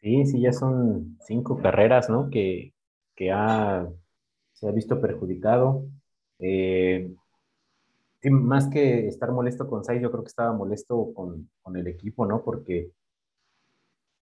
[0.00, 2.28] Sí, sí, ya son cinco carreras, ¿no?
[2.28, 2.74] Que,
[3.14, 3.88] que ha,
[4.52, 5.86] se ha visto perjudicado.
[6.38, 7.14] Eh,
[8.30, 12.26] más que estar molesto con Sainz, yo creo que estaba molesto con, con el equipo,
[12.26, 12.42] ¿no?
[12.44, 12.92] Porque,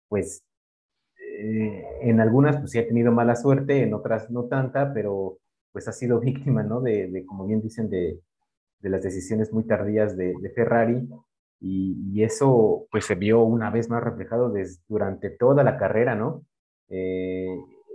[0.09, 0.43] pues,
[1.17, 5.39] eh, en algunas, pues sí ha tenido mala suerte, en otras no tanta, pero
[5.73, 6.81] pues ha sido víctima, ¿no?
[6.81, 8.21] De, de como bien dicen, de,
[8.81, 11.09] de, las decisiones muy tardías de, de Ferrari.
[11.61, 16.15] Y, y, eso, pues, se vio una vez más reflejado desde, durante toda la carrera,
[16.15, 16.45] ¿no?
[16.89, 17.49] Eh,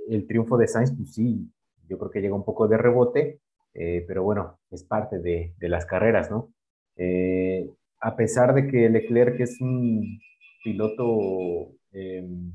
[0.09, 1.51] el triunfo de Sainz, pues sí,
[1.87, 3.39] yo creo que llegó un poco de rebote,
[3.73, 6.51] eh, pero bueno, es parte de, de las carreras, ¿no?
[6.95, 7.69] Eh,
[8.01, 10.19] a pesar de que Leclerc es un
[10.63, 12.51] piloto, em,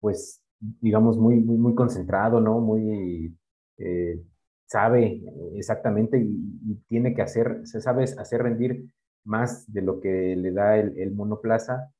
[0.00, 0.42] pues,
[0.80, 2.60] digamos, muy, muy, muy concentrado, ¿no?
[2.60, 3.36] Muy,
[3.78, 4.20] eh,
[4.66, 5.22] sabe
[5.56, 6.52] exactamente y,
[6.88, 8.84] tiene que hacer, se sabe hacer rendir
[9.24, 11.92] más de lo que le da el, el monoplaza.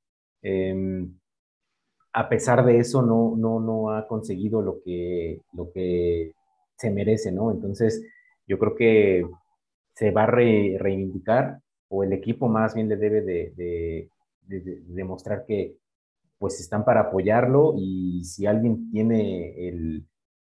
[0.42, 1.14] Em,
[2.12, 6.32] a pesar de eso, no, no, no ha conseguido lo que, lo que
[6.82, 7.52] se merece, ¿no?
[7.52, 8.02] Entonces,
[8.46, 9.24] yo creo que
[9.94, 14.08] se va a reivindicar o el equipo más bien le debe de,
[14.88, 15.76] demostrar que
[16.38, 20.04] pues están para apoyarlo y si alguien tiene el,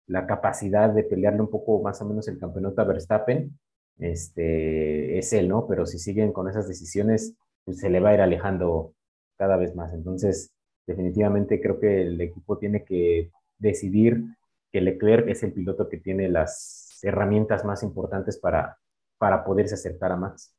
[0.05, 3.57] la capacidad de pelearle un poco más o menos el campeonato a Verstappen,
[3.97, 5.67] este, es él, ¿no?
[5.67, 8.93] Pero si siguen con esas decisiones, pues se le va a ir alejando
[9.37, 9.93] cada vez más.
[9.93, 10.53] Entonces,
[10.85, 14.23] definitivamente creo que el equipo tiene que decidir
[14.71, 18.77] que Leclerc es el piloto que tiene las herramientas más importantes para,
[19.17, 20.55] para poderse acercar a Max.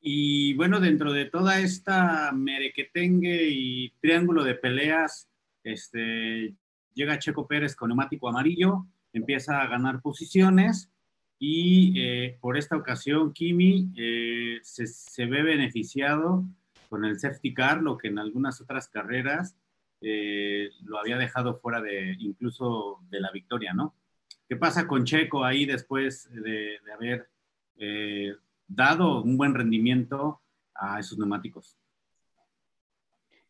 [0.00, 5.28] Y bueno, dentro de toda esta merequetengue y triángulo de peleas,
[5.64, 6.54] este,
[6.94, 10.90] llega Checo Pérez con neumático amarillo, empieza a ganar posiciones
[11.38, 16.44] y eh, por esta ocasión Kimi eh, se, se, ve beneficiado
[16.88, 19.56] con el safety car, lo que en algunas otras carreras
[20.00, 23.94] eh, lo había dejado fuera de incluso de la victoria, ¿no?
[24.48, 27.28] ¿Qué pasa con Checo ahí después de, haber
[28.68, 30.40] dado un buen rendimiento
[30.74, 31.76] a esos neumáticos?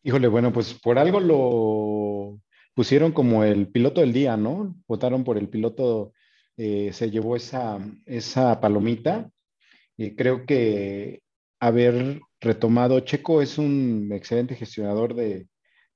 [0.03, 2.39] Híjole, bueno, pues por algo lo
[2.73, 4.75] pusieron como el piloto del día, ¿no?
[4.87, 6.13] Votaron por el piloto
[6.57, 9.29] eh, se llevó esa, esa palomita.
[10.15, 11.21] creo que
[11.59, 15.47] haber retomado, Checo es un excelente gestionador de,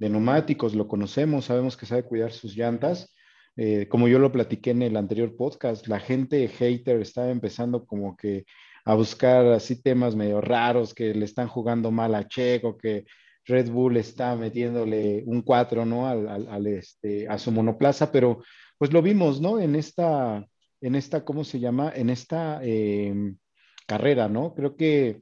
[0.09, 3.13] neumáticos, lo conocemos, sabemos que sabe cuidar sus llantas.
[3.57, 8.15] Eh, como yo lo platiqué en el anterior podcast, la gente hater estaba empezando como
[8.15, 8.45] que
[8.85, 13.05] a buscar así temas medio raros, que le están jugando mal a Checo, que
[13.45, 16.07] Red Bull está metiéndole un 4, ¿no?
[16.07, 18.43] Al, este, a su monoplaza, pero
[18.77, 19.59] pues lo vimos, ¿no?
[19.59, 20.45] En esta,
[20.81, 21.91] en esta, ¿cómo se llama?
[21.95, 23.37] En esta em,
[23.85, 24.53] carrera, ¿no?
[24.55, 25.21] Creo que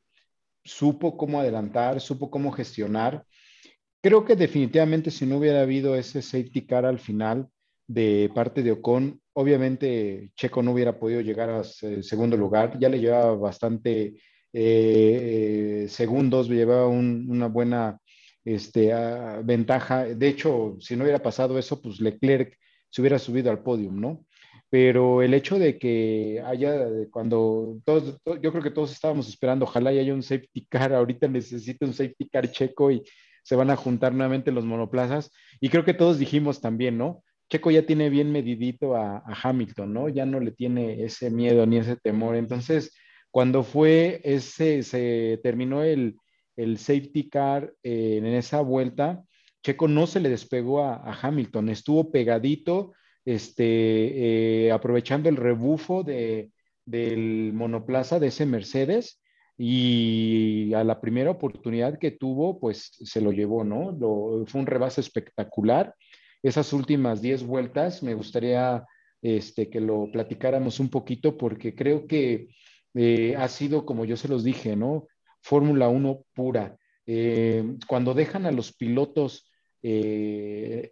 [0.64, 3.26] supo cómo adelantar, supo cómo gestionar.
[4.02, 7.50] Creo que definitivamente si no hubiera habido ese safety car al final
[7.88, 11.66] de parte de Ocon, obviamente Checo no hubiera podido llegar al
[12.04, 14.16] segundo lugar, ya le llevaba bastante
[14.54, 18.00] eh, segundos, llevaba una buena
[18.46, 20.06] este, ah, ventaja.
[20.06, 22.58] De hecho, si no hubiera pasado eso, pues Leclerc
[22.90, 24.26] se hubiera subido al podium, ¿no?
[24.70, 29.90] pero el hecho de que haya, cuando todos, yo creo que todos estábamos esperando, ojalá
[29.90, 33.04] haya un safety car, ahorita necesita un safety car checo y
[33.50, 37.24] se van a juntar nuevamente los monoplazas, y creo que todos dijimos también, ¿no?
[37.50, 40.08] Checo ya tiene bien medidito a, Hamilton, ¿no?
[40.08, 42.36] Ya no le tiene ese miedo ni ese temor.
[42.36, 42.94] Entonces,
[43.32, 46.18] cuando fue ese, se terminó el,
[46.58, 49.24] el safety car eh, en esa vuelta,
[49.64, 52.94] Checo no se le despegó a, Hamilton, estuvo pegadito,
[53.26, 56.52] este, eh, aprovechando el rebufo de,
[56.86, 59.19] del monoplaza de ese Mercedes
[59.62, 63.94] y a la primera oportunidad que tuvo, pues se lo llevó, ¿no?
[64.48, 65.94] fue un rebase espectacular.
[66.42, 68.86] Esas últimas 10 vueltas me gustaría
[69.22, 72.48] este, que lo platicáramos un poquito porque creo que
[72.94, 75.08] eh, ha sido, como yo se los dije, ¿no?
[75.42, 76.78] Fórmula 1 pura.
[77.06, 79.46] Eh, cuando dejan a los pilotos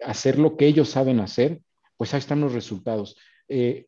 [0.06, 1.62] hacer lo que ellos saben hacer,
[1.96, 3.16] pues ahí están los resultados.
[3.48, 3.88] Eh,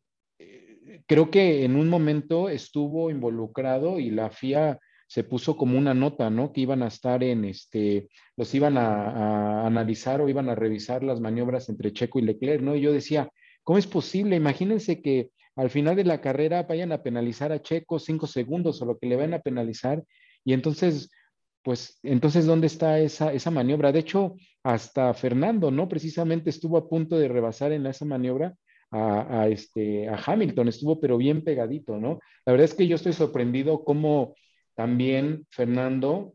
[1.06, 6.30] creo que en un momento estuvo involucrado y la FIA se puso como una nota,
[6.30, 6.52] ¿no?
[6.52, 11.20] Que iban a estar en este, los iban a, analizar o iban a revisar las
[11.20, 12.76] maniobras entre Checo y Leclerc, ¿no?
[12.76, 13.28] Y yo decía,
[13.64, 14.36] ¿cómo es posible?
[14.36, 18.86] Imagínense que al final de la carrera vayan a penalizar a Checo cinco segundos o
[18.86, 20.02] lo que le van a penalizar
[20.44, 21.10] y entonces
[21.62, 23.92] pues entonces, ¿dónde está esa, esa maniobra?
[23.92, 25.88] De hecho, hasta Fernando, ¿no?
[25.88, 28.54] Precisamente estuvo a punto de rebasar en esa maniobra
[28.90, 32.18] a, este, a Hamilton, estuvo pero bien pegadito, ¿no?
[32.44, 34.34] La verdad es que yo estoy sorprendido cómo
[34.74, 36.34] también Fernando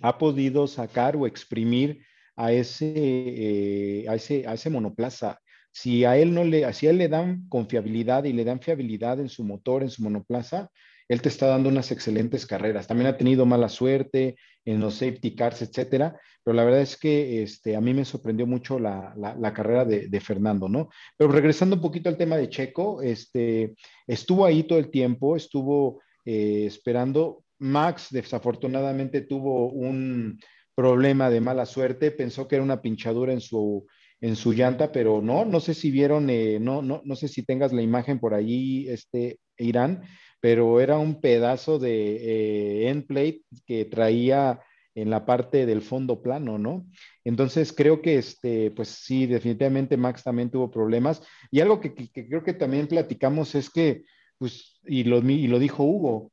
[0.00, 2.04] ha podido sacar o exprimir
[2.36, 5.40] a ese, eh, a ese, a ese monoplaza.
[5.70, 9.20] Si a él no le, si a él le dan confiabilidad y le dan fiabilidad
[9.20, 10.70] en su motor, en su monoplaza,
[11.08, 12.86] él te está dando unas excelentes carreras.
[12.86, 17.42] También ha tenido mala suerte en los safety cars, etcétera, pero la verdad es que
[17.42, 19.14] este, a mí me sorprendió mucho la,
[19.54, 20.88] carrera de, Fernando, ¿no?
[21.16, 23.74] Pero regresando un poquito al tema de Checo, este,
[24.06, 27.44] estuvo ahí todo el tiempo, estuvo eh, esperando.
[27.58, 30.40] Max desafortunadamente tuvo un
[30.74, 33.86] problema de mala suerte, pensó que era una pinchadura en su,
[34.20, 37.44] en su llanta, pero no, no sé si vieron, eh, no, no, no sé si
[37.44, 40.02] tengas la imagen por ahí, este, Irán,
[40.40, 44.60] pero era un pedazo de eh, end plate que traía
[44.94, 46.86] en la parte del fondo plano, ¿no?
[47.24, 51.22] Entonces creo que, este, pues sí, definitivamente Max también tuvo problemas.
[51.50, 54.04] Y algo que, creo que también platicamos es que,
[54.38, 56.32] pues, y lo, y lo dijo Hugo,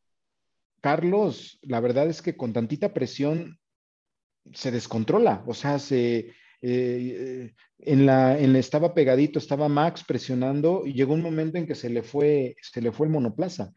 [0.81, 3.59] Carlos, la verdad es que con tantita presión
[4.53, 10.93] se descontrola, o sea, se, eh, en, la, en estaba pegadito, estaba Max presionando y
[10.93, 13.71] llegó un momento en que se le fue, se le fue el monoplaza.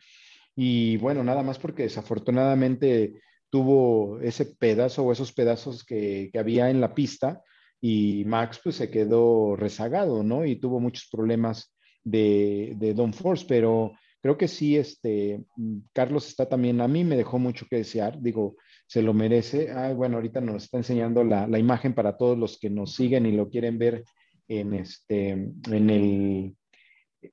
[0.55, 3.21] Y bueno, nada más porque desafortunadamente
[3.53, 7.43] tuvo ese pedazo o esos pedazos que, había en la pista
[7.83, 10.47] y Max pues se quedó rezagado, ¿no?
[10.47, 15.45] Y tuvo muchos problemas de, de Don Force, pero creo que sí, este,
[15.93, 19.71] Carlos está también, a mí me dejó mucho que desear, digo, se lo merece.
[19.71, 23.27] Ah, bueno, ahorita nos está enseñando la, la, imagen para todos los que nos siguen
[23.27, 24.03] y lo quieren ver
[24.49, 26.57] en, este, en, el,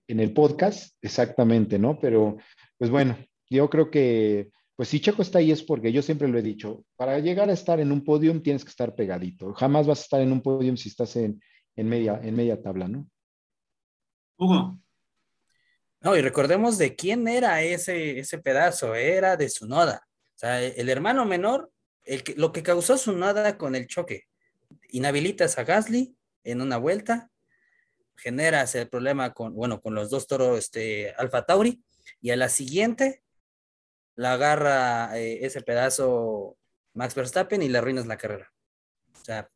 [0.06, 1.98] en el podcast, exactamente, ¿no?
[1.98, 2.36] Pero,
[2.78, 3.18] pues bueno,
[3.50, 6.86] yo creo que, pues si Checo está ahí es porque yo siempre lo he dicho,
[6.96, 9.54] para llegar a estar en un podium tienes que estar pegadito.
[9.54, 11.44] Jamás vas a estar en un podium si estás en,
[11.76, 13.06] en media, en media tabla, ¿no?
[14.38, 14.80] Hugo.
[16.00, 20.08] No, y recordemos de quién era ese, ese pedazo, era de su noda.
[20.36, 21.70] O sea, el hermano menor,
[22.06, 24.28] el que, lo que causó su nada con el choque,
[24.92, 26.16] inhabilitas a Gasly
[26.46, 27.30] en una vuelta,
[28.16, 31.84] generas el problema con, bueno, con los dos toros este, Alfa Tauri,
[32.22, 33.24] y a la siguiente
[34.20, 36.58] la agarra eh, ese pedazo
[36.94, 38.52] Max Verstappen y le arruinas la carrera.
[39.14, 39.50] O sea,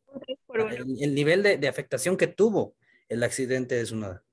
[0.54, 2.74] el, el nivel de, de, afectación que tuvo
[3.10, 4.24] el accidente de su nada.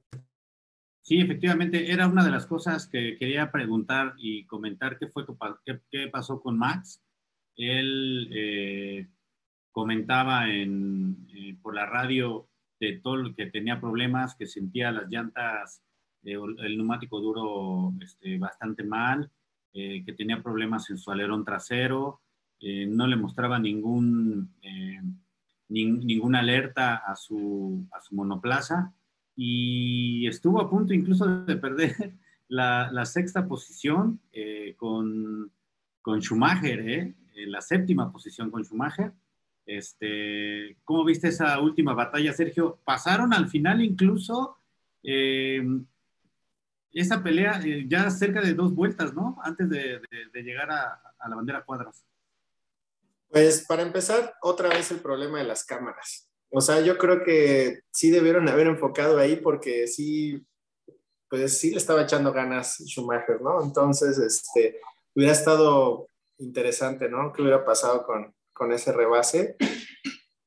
[1.02, 5.26] Sí, efectivamente, era una de las cosas que quería preguntar y comentar qué fue
[5.66, 7.04] qué, qué pasó con Max.
[7.58, 9.10] Él eh,
[9.74, 12.48] comentaba en, eh, por la radio
[12.80, 15.84] de todo lo que tenía problemas, que sentía las llantas,
[16.24, 19.30] eh, el neumático duro este, bastante mal,
[19.74, 22.22] eh, que tenía problemas en su alerón trasero,
[22.60, 24.54] eh, no le mostraba ningún,
[25.70, 28.94] ni, ninguna alerta a su, a su monoplaza
[29.36, 31.96] y estuvo a punto incluso de perder
[32.48, 35.52] la, la sexta posición eh, con,
[36.02, 37.16] con, Schumacher, ¿eh?
[37.48, 39.14] la séptima posición con Schumacher.
[39.66, 42.80] Este, ¿Cómo viste esa última batalla, Sergio?
[42.84, 44.58] Pasaron al final incluso
[45.02, 45.64] eh,
[46.94, 49.38] esa pelea eh, ya cerca de dos vueltas, ¿no?
[49.44, 50.02] Antes de,
[50.34, 52.06] llegar a, a la bandera cuadras.
[53.30, 56.30] Pues para empezar, otra vez el problema de las cámaras.
[56.50, 60.46] O sea, yo creo que sí debieron haber enfocado ahí porque sí,
[61.30, 63.64] pues sí le estaba echando ganas Schumacher, ¿no?
[63.64, 64.82] Entonces, este,
[65.16, 66.08] hubiera estado
[66.40, 67.32] interesante, ¿no?
[67.32, 69.56] ¿Qué hubiera pasado con, con ese rebase?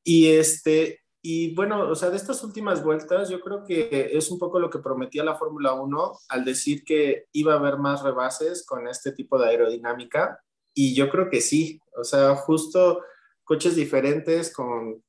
[0.03, 4.39] Y este, y bueno, o sea, de estas últimas vueltas, yo creo que es un
[4.39, 8.67] poco lo que prometía la Fórmula 1 al decir que iba a haber más rebases
[8.67, 10.39] con este tipo de aerodinámica.
[10.75, 13.01] Y yo creo que sí, o sea, justo
[13.43, 15.03] coches diferentes con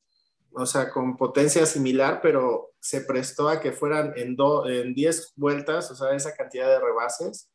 [0.58, 5.34] o sea, con potencia similar, pero se prestó a que fueran en, do, en 10
[5.36, 7.51] vueltas, o sea, esa cantidad de rebases.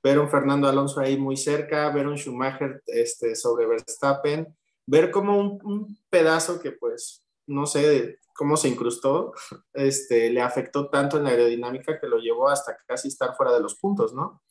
[0.00, 4.46] Ver un Fernando Alonso ahí muy cerca, ver un Schumacher este, sobre Verstappen,
[4.86, 9.32] ver como un, un, pedazo que pues no sé cómo se incrustó,
[9.72, 13.60] este, le afectó tanto en la aerodinámica que lo llevó hasta casi estar fuera de
[13.60, 14.42] los puntos, ¿no?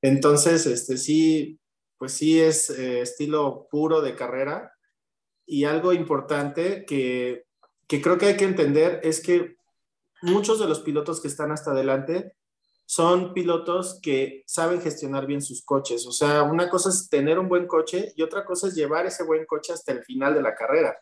[0.00, 1.60] Entonces, este, sí,
[1.98, 4.72] pues sí es eh, estilo puro de carrera,
[5.48, 7.46] y algo importante que,
[7.86, 9.56] que creo que hay que entender es que
[10.20, 12.34] muchos de los pilotos que están hasta adelante
[12.84, 16.06] son pilotos que saben gestionar bien sus coches.
[16.06, 19.24] O sea, una cosa es tener un buen coche y otra cosa es llevar ese
[19.24, 20.98] buen coche hasta el final de la carrera.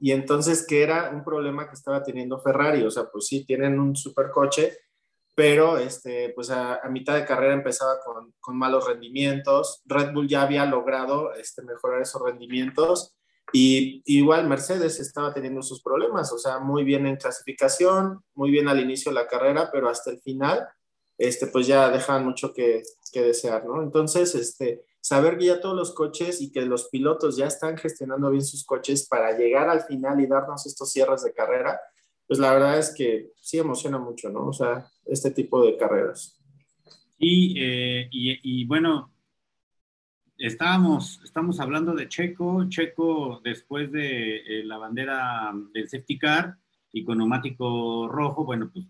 [0.00, 2.82] Y entonces, ¿qué era un problema que estaba teniendo Ferrari?
[2.82, 4.78] O sea, pues sí, tienen un super coche,
[5.34, 7.98] pero este, pues a, mitad de carrera empezaba
[8.40, 9.82] con, malos rendimientos.
[9.84, 13.14] Red Bull ya había logrado este, mejorar esos rendimientos
[13.52, 18.68] y igual Mercedes estaba teniendo sus problemas, o sea, muy bien en clasificación, muy bien
[18.68, 20.66] al inicio de la carrera, pero hasta el final,
[21.18, 23.82] este, pues ya dejan mucho que, que desear, ¿no?
[23.82, 28.30] Entonces, este, saber que ya todos los coches y que los pilotos ya están gestionando
[28.30, 31.80] bien sus coches para llegar al final y darnos estos cierres de carrera,
[32.26, 34.46] pues la verdad es que sí emociona mucho, ¿no?
[34.46, 36.38] O sea, este tipo de carreras.
[37.18, 39.12] Y, eh, y, bueno,
[40.38, 46.56] estábamos, estamos hablando de Checo, Checo después de eh, la bandera del safety car
[46.92, 48.86] y con neumático rojo, bueno, pues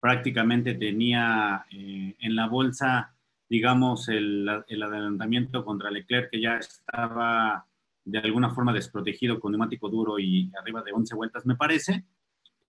[0.00, 3.14] prácticamente tenía eh, en la bolsa,
[3.48, 7.66] digamos, el, el, adelantamiento contra Leclerc, que ya estaba
[8.04, 12.04] de alguna forma desprotegido con neumático duro y arriba de 11 vueltas, me parece.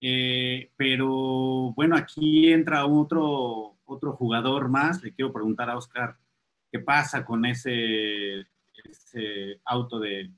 [0.01, 5.03] Eh, pero bueno, aquí entra otro, otro jugador más.
[5.03, 6.17] Le quiero preguntar a Oscar
[6.71, 8.39] qué pasa con ese,
[8.83, 10.31] ese auto de,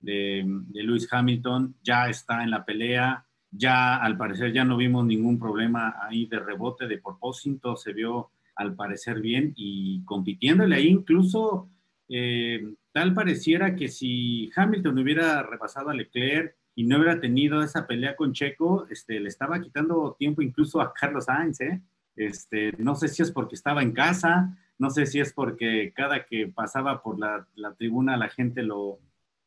[0.00, 5.04] de, de, Lewis Hamilton, ya está en la pelea, ya al parecer ya no vimos
[5.04, 10.88] ningún problema ahí de rebote, de propósito, se vio al parecer bien y compitiéndole ahí
[10.88, 11.68] incluso
[12.08, 17.86] eh, tal pareciera que si Hamilton hubiera repasado a Leclerc y no hubiera tenido esa
[17.86, 21.80] pelea con Checo, este, le estaba quitando tiempo incluso a Carlos Sainz, ¿eh?
[22.16, 26.24] Este, no sé si es porque estaba en casa, no sé si es porque cada
[26.24, 29.00] que pasaba por la, la tribuna la gente lo,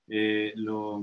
[0.08, 1.02] eh, lo,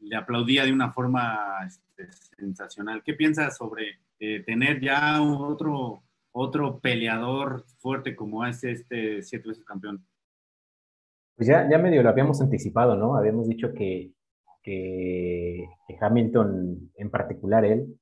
[0.00, 3.02] le aplaudía de una forma este, sensacional.
[3.02, 4.00] ¿Qué piensas sobre
[4.44, 6.02] tener ya otro,
[6.32, 10.04] otro peleador fuerte como es este siete veces campeón?
[11.36, 13.16] Pues ya, ya medio lo habíamos anticipado, ¿no?
[13.16, 14.12] Habíamos dicho que,
[14.62, 15.66] que,
[16.00, 17.98] Hamilton, en particular él,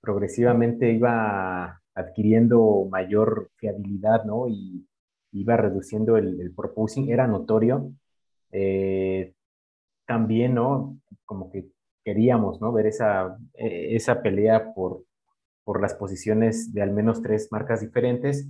[0.00, 4.48] progresivamente iba adquiriendo mayor fiabilidad, ¿no?
[4.48, 4.86] Y
[5.32, 6.54] iba reduciendo el, el
[7.08, 7.92] era notorio.
[8.52, 9.34] Eh,
[10.06, 10.98] también, ¿no?
[11.24, 11.68] Como que
[12.04, 12.72] queríamos, ¿no?
[12.72, 15.04] Ver esa, eh, esa pelea por,
[15.64, 18.48] por las posiciones de al menos tres marcas diferentes.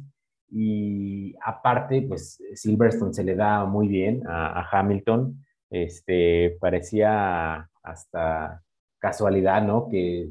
[0.51, 5.45] Y aparte, pues Silverstone se le da muy bien a, Hamilton.
[5.71, 8.63] Este, parecía hasta
[8.99, 9.89] casualidad, ¿no?
[9.89, 10.31] Que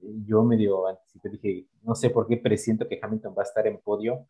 [0.00, 3.78] yo medio anticipé, dije, no sé por qué presiento que Hamilton va a estar en
[3.78, 4.26] podio,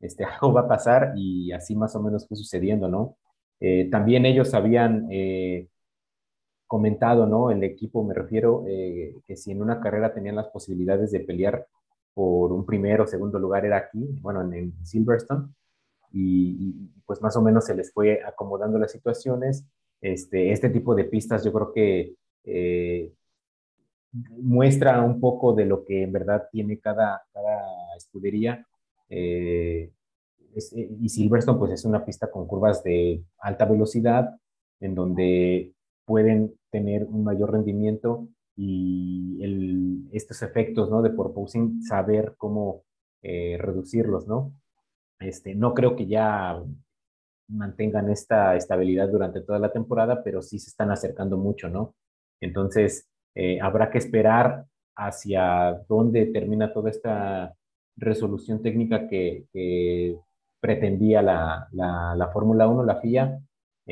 [0.00, 3.16] este, algo va a pasar y así más o menos fue sucediendo, ¿no?
[3.60, 5.68] Eh, también ellos habían eh,
[6.70, 7.50] comentado, ¿no?
[7.50, 11.66] El equipo, me refiero, eh, que si en una carrera tenían las posibilidades de pelear
[12.14, 15.48] por un primero o segundo lugar era aquí, bueno, en, Silverstone,
[16.12, 19.66] y, pues más o menos se les fue acomodando las situaciones.
[20.00, 22.14] Este, este tipo de pistas yo creo que
[22.44, 23.12] eh,
[24.40, 28.64] muestra un poco de lo que en verdad tiene cada, cada escudería.
[29.08, 29.90] Eh,
[31.00, 34.36] y Silverstone pues es una pista con curvas de alta velocidad,
[34.78, 41.02] en donde pueden tener un mayor rendimiento y el, estos efectos ¿no?
[41.02, 42.84] de porpoising, saber cómo
[43.22, 44.52] eh, reducirlos, ¿no?
[45.18, 46.62] Este, no creo que ya
[47.48, 51.94] mantengan esta estabilidad durante toda la temporada, pero sí se están acercando mucho, ¿no?
[52.40, 54.66] Entonces, eh, habrá que esperar
[54.96, 57.54] hacia dónde termina toda esta
[57.96, 60.16] resolución técnica que, que
[60.60, 63.40] pretendía la, la, la Fórmula 1, la FIA,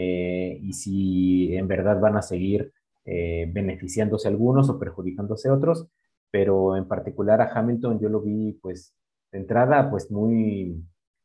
[0.00, 2.72] eh, y si en verdad van a seguir
[3.04, 5.88] eh, beneficiándose algunos o perjudicándose otros,
[6.30, 8.94] pero en particular a Hamilton yo lo vi pues
[9.32, 10.80] de entrada pues muy,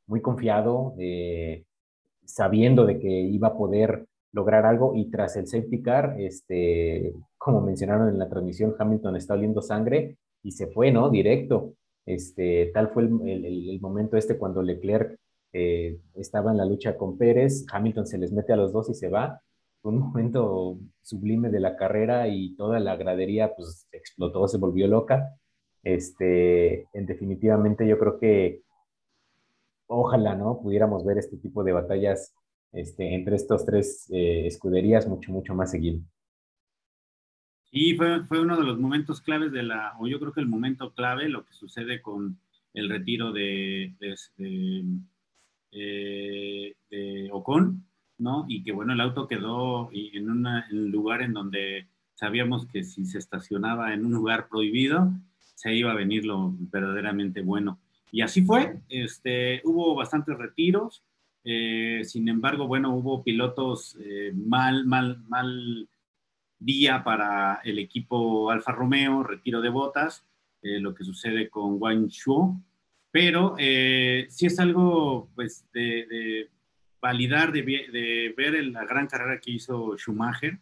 [0.07, 1.65] muy confiado, eh,
[2.25, 7.61] sabiendo de que iba a poder lograr algo y tras el safety car, este, como
[7.61, 11.11] mencionaron en la transmisión, Hamilton está oliendo sangre y se fue, ¿no?
[11.11, 11.75] Directo.
[12.07, 15.19] Este, tal fue el, el, el momento este cuando Leclerc
[15.53, 18.95] eh, estaba en la lucha con Pérez, Hamilton se les mete a los dos y
[18.95, 19.41] se va.
[19.83, 25.35] un momento sublime de la carrera y toda la gradería pues explotó, se volvió loca.
[25.83, 28.63] Este, en definitivamente yo creo que
[29.87, 30.59] ojalá, ¿no?
[30.61, 32.33] Pudiéramos ver este tipo de batallas
[32.71, 36.01] este, entre estos tres eh, escuderías mucho, mucho más seguido.
[37.71, 40.47] Y fue, fue uno de los momentos claves de la, o yo creo que el
[40.47, 42.39] momento clave, lo que sucede con
[42.73, 44.83] el retiro de, de, de
[45.75, 47.85] eh, de Ocon,
[48.19, 48.45] ¿no?
[48.47, 53.17] Y que bueno, el auto quedó en, un lugar en donde sabíamos que si se
[53.17, 57.79] estacionaba en un lugar prohibido, se iba a venir lo verdaderamente bueno.
[58.11, 61.03] Y así fue, este, hubo bastantes retiros,
[61.43, 65.89] eh, sin embargo, bueno, hubo pilotos eh, mal, mal, mal
[66.59, 70.23] día para el equipo Alfa Romeo, retiro de botas,
[70.61, 72.57] lo que sucede con Wang Shuo,
[73.13, 76.49] pero eh, sí es algo pues, de,
[76.99, 80.59] validar, de, ver la gran carrera que hizo Schumacher.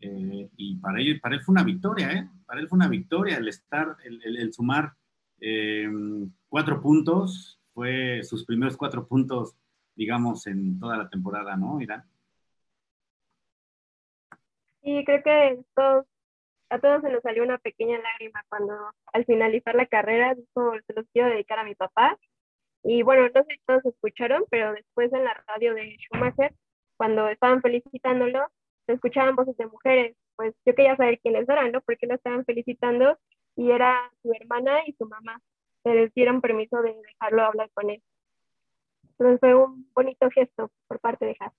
[0.00, 2.28] Eh, y para él, para él fue una victoria, ¿eh?
[2.46, 4.92] Para él fue una victoria el estar, el, sumar
[5.38, 5.88] eh,
[6.48, 9.54] cuatro puntos, fue sus primeros cuatro puntos,
[9.94, 12.02] digamos, en toda la temporada, ¿no, Irán?
[14.82, 16.06] Sí, creo que todos
[16.70, 18.74] a todos se nos salió una pequeña lágrima cuando
[19.12, 22.18] al finalizar la carrera dijo, se los quiero dedicar a mi papá.
[22.82, 26.54] Y bueno, no sé si todos escucharon, pero después en la radio de Schumacher,
[26.96, 28.46] cuando estaban felicitándolo,
[28.86, 30.16] se escuchaban voces de mujeres.
[30.36, 31.80] Pues yo quería saber quiénes eran, ¿no?
[31.80, 33.18] Porque lo estaban felicitando
[33.56, 35.40] y era su hermana y su mamá.
[35.84, 38.02] Les dieron permiso de dejarlo hablar con él.
[39.10, 41.52] Entonces fue un bonito gesto por parte de Haas.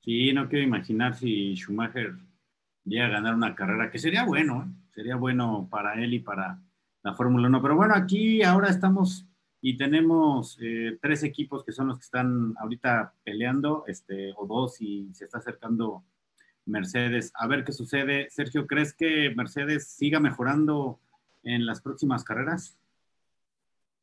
[0.00, 2.14] Sí, no quiero imaginar si Schumacher
[2.84, 4.90] llega a ganar una carrera, que sería bueno, ¿eh?
[4.94, 6.60] sería bueno para él y para
[7.02, 7.62] la Fórmula 1.
[7.62, 9.26] Pero bueno, aquí ahora estamos
[9.60, 14.80] y tenemos eh, tres equipos que son los que están ahorita peleando, este, o dos,
[14.80, 16.04] y se está acercando
[16.64, 17.32] Mercedes.
[17.34, 18.28] A ver qué sucede.
[18.30, 21.00] Sergio, ¿crees que Mercedes siga mejorando
[21.44, 22.76] en las próximas carreras?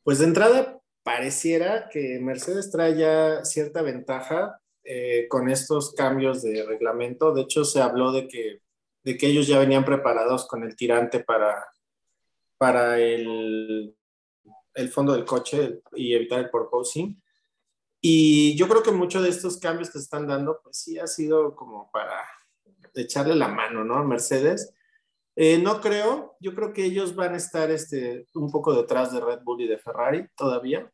[0.03, 6.63] Pues de entrada, pareciera que Mercedes trae ya cierta ventaja eh, con estos cambios de
[6.65, 7.33] reglamento.
[7.33, 8.61] De hecho, se habló de que
[9.03, 11.65] de que ellos ya venían preparados con el tirante para,
[12.57, 13.95] para el,
[14.73, 17.21] el fondo del coche y evitar el porposing.
[18.01, 21.55] Y yo creo que muchos de estos cambios que están dando, pues sí ha sido
[21.55, 22.21] como para
[22.95, 24.03] echarle la mano, ¿no?
[24.03, 24.73] Mercedes.
[25.35, 29.21] Eh, no creo, yo creo que ellos van a estar este, un poco detrás de
[29.21, 30.91] Red Bull y de Ferrari todavía.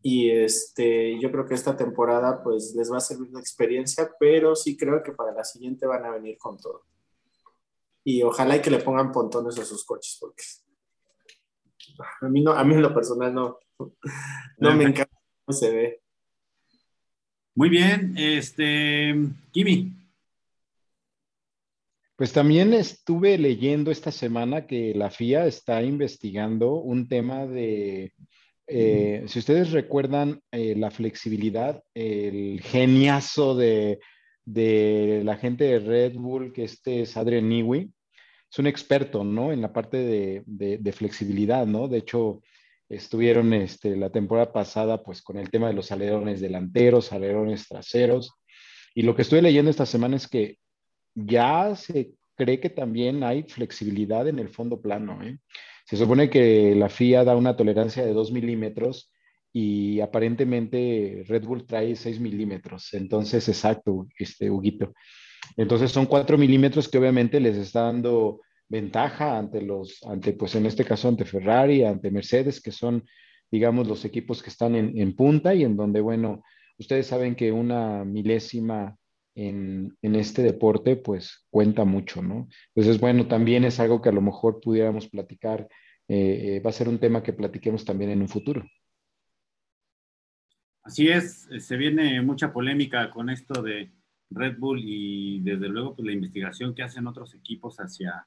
[0.00, 4.56] Y este, yo creo que esta temporada pues les va a servir de experiencia, pero
[4.56, 6.82] sí creo que para la siguiente van a venir con todo.
[8.04, 10.42] Y ojalá y que le pongan pontones a sus coches, porque
[12.20, 13.58] a mí, no, a mí en lo personal no,
[14.58, 16.00] no me encanta cómo se ve.
[17.54, 19.14] Muy bien, este,
[19.52, 19.92] Kimi.
[22.16, 28.12] Pues también estuve leyendo esta semana que la FIA está investigando un tema de,
[28.66, 33.98] eh, si ustedes recuerdan eh, la flexibilidad, el geniazo de,
[34.44, 37.90] la gente de Red Bull, que este es Adrian Newey,
[38.50, 39.52] es un experto, ¿no?
[39.52, 41.88] En la parte de, de flexibilidad, ¿no?
[41.88, 42.42] De hecho,
[42.92, 48.34] Estuvieron este, la temporada pasada pues con el tema de los alerones delanteros, alerones traseros.
[48.94, 50.58] Y lo que estoy leyendo esta semana es que
[51.14, 55.22] ya se cree que también hay flexibilidad en el fondo plano.
[55.22, 55.38] ¿eh?
[55.86, 59.10] Se supone que la FIA da una tolerancia de 2 milímetros
[59.52, 62.94] y aparentemente Red Bull trae 6 milímetros.
[62.94, 64.94] Entonces, exacto, este Huguito.
[65.56, 70.64] Entonces son 4 milímetros que obviamente les está dando ventaja ante los, ante, pues en
[70.64, 73.04] este caso ante Ferrari, ante Mercedes, que son,
[73.50, 76.42] digamos, los equipos que están en, punta y en donde, bueno,
[76.78, 78.96] ustedes saben que una milésima
[79.34, 82.48] en, este deporte, pues cuenta mucho, ¿no?
[82.74, 85.68] Entonces, bueno, también es algo que a lo mejor pudiéramos platicar,
[86.08, 88.64] eh, eh, va a ser un tema que platiquemos también en un futuro.
[90.84, 93.90] Así es, se viene mucha polémica con esto de
[94.30, 98.26] Red Bull y desde luego pues la investigación que hacen otros equipos hacia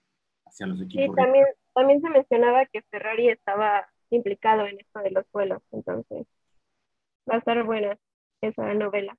[0.60, 1.06] los equipos.
[1.06, 6.26] Sí, también, también se mencionaba que Ferrari estaba implicado en esto de los vuelos, entonces
[7.30, 7.98] va a estar buena
[8.42, 9.18] esa novela.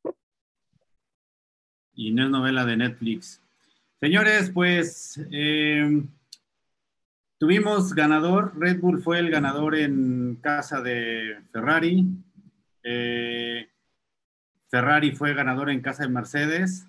[1.93, 3.43] Y no es novela de Netflix.
[4.01, 6.03] Señores, pues eh,
[7.39, 12.05] tuvimos ganador, Red Bull fue el ganador en casa de Ferrari,
[12.87, 13.69] eh,
[14.69, 16.87] Ferrari fue ganador en casa de Mercedes,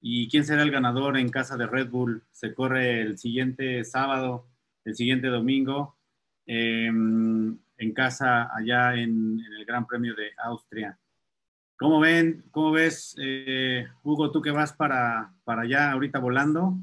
[0.00, 2.24] ¿Y quién será el ganador en casa de Red Bull?
[2.30, 4.48] Se corre el siguiente sábado,
[4.84, 5.98] el siguiente domingo,
[6.46, 10.98] em, en casa allá en, el Gran Premio de Austria.
[11.76, 12.44] ¿Cómo ven?
[12.50, 16.74] ¿Cómo ves, eh, Hugo, tú que vas para, para allá ahorita volando?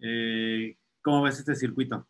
[0.00, 2.06] Eh, ¿Cómo ves este circuito?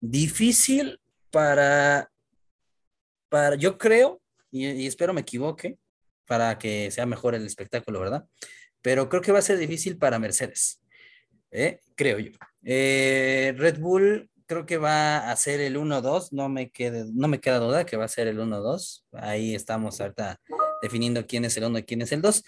[0.00, 1.00] Difícil
[1.32, 2.09] para,
[3.58, 4.20] yo creo,
[4.50, 5.78] y espero me equivoque,
[6.26, 8.24] para que sea mejor el espectáculo, ¿verdad?
[8.82, 10.80] Pero creo que va a ser difícil para Mercedes,
[11.50, 11.80] ¿eh?
[11.96, 12.30] creo yo.
[12.62, 16.70] Eh, Red Bull creo que va a ser el 1-2, no, me
[17.14, 19.04] no me queda duda que va a ser el 1-2.
[19.12, 20.40] Ahí estamos ahorita
[20.82, 22.44] definiendo quién es el 1 y quién es el 2,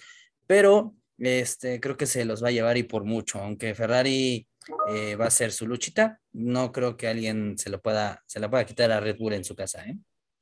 [0.47, 4.47] pero este, creo que se los va a llevar y por mucho, aunque Ferrari
[4.91, 8.49] eh, va a ser su luchita, no creo que alguien se lo pueda, se la
[8.49, 9.97] pueda quitar a Red Bull en su casa, ¿eh?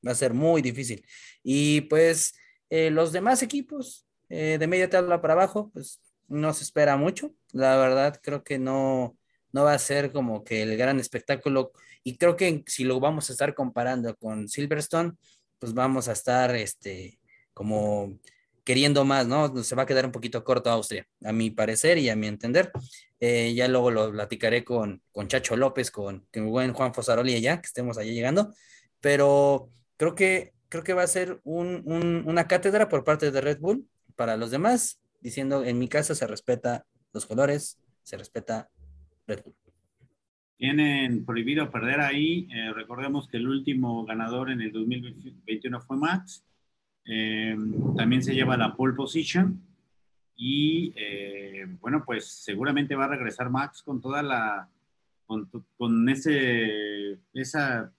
[0.07, 1.05] Va a ser muy difícil.
[1.43, 2.35] Y pues
[2.69, 7.35] eh, los demás equipos eh, de media tabla para abajo, pues no se espera mucho.
[7.53, 9.17] La verdad, creo que no,
[9.53, 11.73] no va a ser como que el gran espectáculo.
[12.05, 15.13] Y creo que si lo vamos a estar comparando con Silverstone,
[15.59, 17.19] pues vamos a estar este,
[17.53, 18.19] como
[18.65, 19.63] queriendo más, ¿no?
[19.65, 22.71] Se va a quedar un poquito corto Austria, a mi parecer y a mi entender.
[23.19, 27.67] Eh, ya luego lo platicaré con, con Chacho López, con, con Juan Fosaroli allá, que
[27.67, 28.55] estemos allá llegando.
[29.01, 29.71] Pero
[30.01, 33.87] creo que creo que va a ser una cátedra por parte de Red Bull
[34.17, 38.71] para los demás, diciendo, en mi caso se respeta los colores, se respeta
[39.27, 39.55] Red Bull.
[40.57, 42.49] Tienen prohibido perder ahí.
[42.51, 46.45] Eh, recordemos que el último ganador en el 2021 fue Max.
[47.05, 47.57] Eh,
[47.97, 49.61] también se lleva la pole position.
[50.37, 54.69] Y eh, bueno, pues seguramente va a regresar Max con toda la,
[55.27, 57.93] con, con ese, esa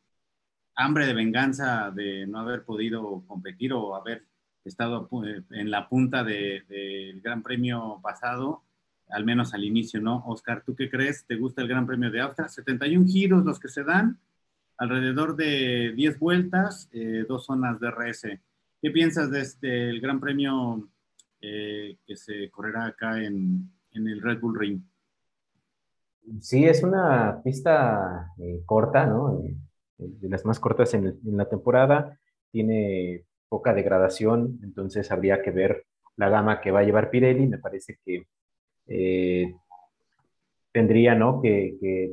[0.82, 4.24] hambre de venganza de no haber podido competir o haber
[4.66, 8.64] estado eh, en la punta del Gran Premio pasado,
[9.10, 10.24] al menos al inicio, ¿no?
[10.26, 11.26] Oscar, ¿tú qué crees?
[11.26, 12.48] ¿Te gusta el Gran Premio de Austria?
[12.48, 14.20] 71 giros los que se dan,
[14.78, 18.40] alrededor de 10 vueltas, eh, dos zonas de RS.
[18.82, 20.88] ¿Qué piensas de este, el Gran Premio
[21.42, 24.82] eh, que se correrá acá en, en, el Red Bull Ring?
[26.40, 28.32] Sí, es una pista
[28.66, 29.44] corta, ¿no?
[30.02, 32.18] De las más cortas en, la temporada,
[32.52, 35.86] tiene poca degradación, entonces habría que ver
[36.18, 38.28] la gama que va a llevar Pirelli, me parece que
[38.88, 39.54] eh,
[40.72, 41.42] tendría, ¿no?
[41.42, 42.12] Que,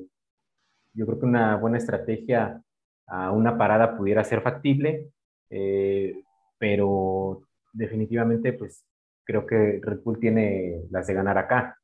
[0.95, 2.61] yo creo que una buena estrategia
[3.07, 5.11] a una parada pudiera ser factible,
[5.51, 6.23] eh,
[6.59, 8.85] pero definitivamente pues
[9.25, 11.77] creo que Red Bull tiene las de ganar acá.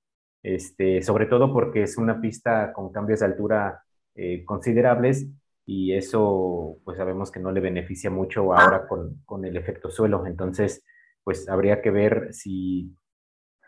[0.43, 3.83] este, sobre todo porque es una pista con cambios de altura
[4.15, 5.27] eh, considerables
[5.67, 10.27] y eso pues sabemos que no le beneficia mucho ahora con, con, el efecto suelo.
[10.27, 10.85] Entonces,
[11.23, 12.95] pues habría que ver si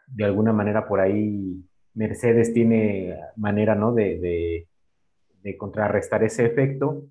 [0.07, 3.95] de alguna manera por ahí Mercedes tiene manera ¿no?
[3.95, 4.69] de, de,
[5.43, 7.09] de contrarrestar ese efecto,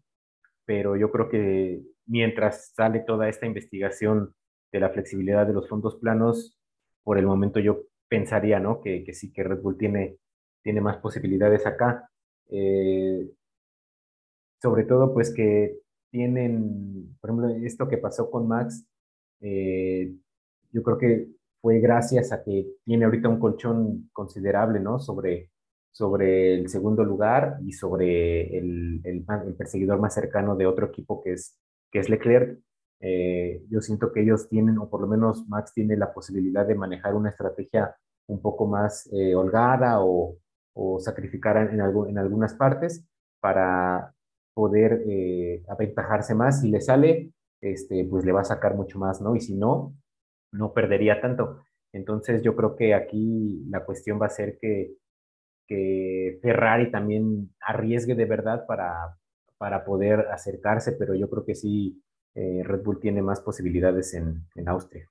[0.66, 4.36] pero yo creo que mientras sale toda esta investigación
[4.72, 6.60] de la flexibilidad de los fondos planos,
[7.04, 8.82] por el momento yo pensaría, ¿no?
[8.82, 10.18] Que, que sí que Red Bull tiene,
[10.62, 12.10] tiene más posibilidades acá.
[12.50, 13.30] Eh,
[14.66, 15.78] sobre todo, pues que
[16.10, 18.84] tienen, por ejemplo, esto que pasó con Max,
[19.40, 20.12] eh,
[20.72, 21.28] yo creo que
[21.62, 24.98] fue gracias a que tiene ahorita un colchón considerable, ¿no?
[24.98, 25.52] Sobre,
[25.92, 29.24] sobre el segundo lugar y sobre el, el,
[29.56, 31.60] perseguidor más cercano de otro equipo que es,
[31.92, 32.60] que es Leclerc.
[33.02, 36.74] Eh, yo siento que ellos tienen, o por lo menos Max tiene la posibilidad de
[36.74, 37.96] manejar una estrategia
[38.26, 40.40] un poco más eh, holgada o,
[40.74, 43.06] o sacrificar en, algo, en algunas partes
[43.40, 44.15] para
[44.56, 46.62] poder eh, aventajarse más.
[46.62, 47.32] Si le sale,
[47.62, 49.36] este, pues le va a sacar mucho más, ¿no?
[49.36, 49.94] Y si no,
[50.52, 51.64] no perdería tanto.
[51.94, 54.96] Entonces yo creo que aquí la cuestión va a ser que,
[55.68, 59.18] que Ferrari también arriesgue de verdad para,
[59.58, 62.02] para poder acercarse, pero yo creo que sí
[62.34, 65.10] eh, Red Bull tiene más posibilidades en, en Austria.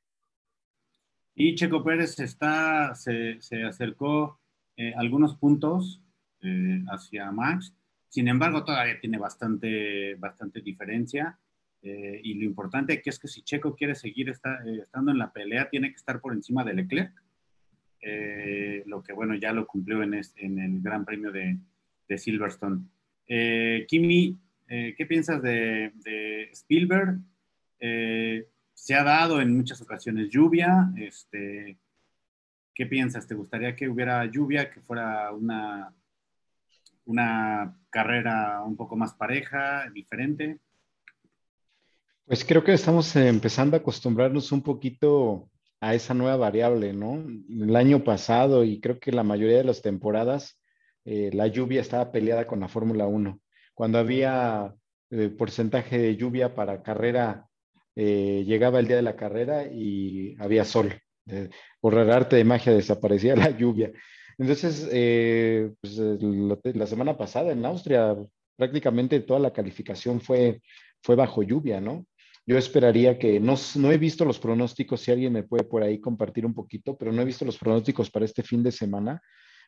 [1.34, 4.38] Y Checo Pérez está, se, se acercó
[4.76, 6.03] eh, algunos puntos
[6.42, 7.74] eh, hacia Max,
[8.14, 11.36] sin embargo todavía tiene bastante, bastante diferencia.
[11.82, 14.34] Eh, y lo importante que es que si Checo quiere seguir eh,
[14.80, 17.12] estando en la pelea, tiene que estar por encima de Leclerc.
[18.86, 21.58] lo que bueno, ya lo cumplió en, el Gran Premio de,
[22.16, 22.84] Silverstone.
[23.88, 24.38] Kimi,
[24.68, 25.92] eh, ¿Qué piensas de,
[26.52, 27.18] Spielberg?
[27.80, 30.92] Eh, se ha dado en muchas ocasiones lluvia.
[30.96, 31.78] Este,
[32.74, 33.26] ¿Qué piensas?
[33.26, 35.92] ¿Te gustaría que hubiera lluvia, que fuera una,
[37.05, 40.59] una carrera un poco más pareja, diferente?
[42.26, 45.50] Pues creo que estamos empezando a acostumbrarnos un poquito
[45.80, 47.22] a esa nueva variable, ¿no?
[47.50, 50.59] El año pasado y creo que la mayoría de las temporadas,
[51.05, 53.38] eh, la lluvia estaba peleada con la Fórmula 1
[53.74, 54.74] cuando había
[55.11, 57.48] eh, porcentaje de lluvia para carrera,
[57.96, 60.94] eh, llegaba el día de la carrera y había sol.
[61.80, 63.92] por arte de magia desaparecía la lluvia.
[64.39, 68.16] Entonces, eh, pues, la semana pasada en Austria
[68.57, 70.61] prácticamente toda la calificación fue,
[71.03, 72.07] fue bajo lluvia, ¿no?
[72.47, 75.99] Yo esperaría que, no, no he visto los pronósticos, si alguien me puede por ahí
[75.99, 79.22] compartir un poquito, pero no he visto los pronósticos para este fin de semana,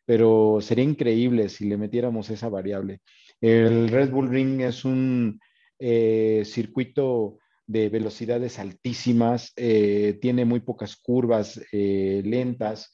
[0.05, 3.01] pero sería increíble si le metiéramos esa variable.
[3.41, 5.41] El Red Bull Ring es un
[5.79, 12.93] eh, circuito de velocidades altísimas, eh, tiene muy pocas curvas eh, lentas,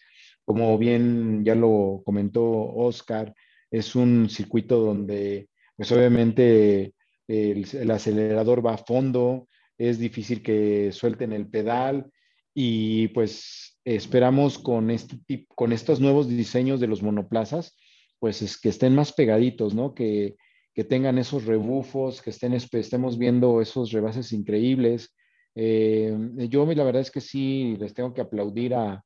[0.52, 3.34] como bien ya lo comentó Oscar,
[3.70, 6.94] es un circuito donde pues obviamente
[7.26, 9.48] el, el acelerador va a fondo,
[9.78, 12.10] es difícil que suelten el pedal
[12.54, 15.18] y pues esperamos con, este
[15.54, 17.76] con estos nuevos diseños de los monoplazas,
[18.18, 19.94] pues es que estén más pegaditos, ¿no?
[19.94, 20.36] Que,
[20.74, 25.14] que tengan esos rebufos, que estén, estemos viendo esos rebases increíbles.
[25.54, 26.16] Eh,
[26.48, 29.04] yo la verdad es que sí les tengo que aplaudir a,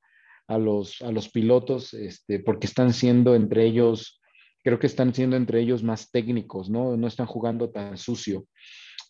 [0.48, 4.20] a, los, a los pilotos, este, porque están siendo entre ellos,
[4.62, 6.96] creo que están siendo entre ellos más técnicos, ¿no?
[6.96, 8.46] No están jugando tan sucio.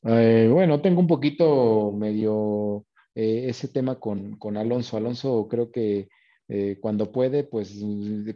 [0.05, 2.84] Eh, bueno, tengo un poquito medio
[3.14, 4.97] eh, ese tema con, con, Alonso.
[4.97, 6.09] Alonso creo que
[6.49, 7.74] eh, cuando puede, pues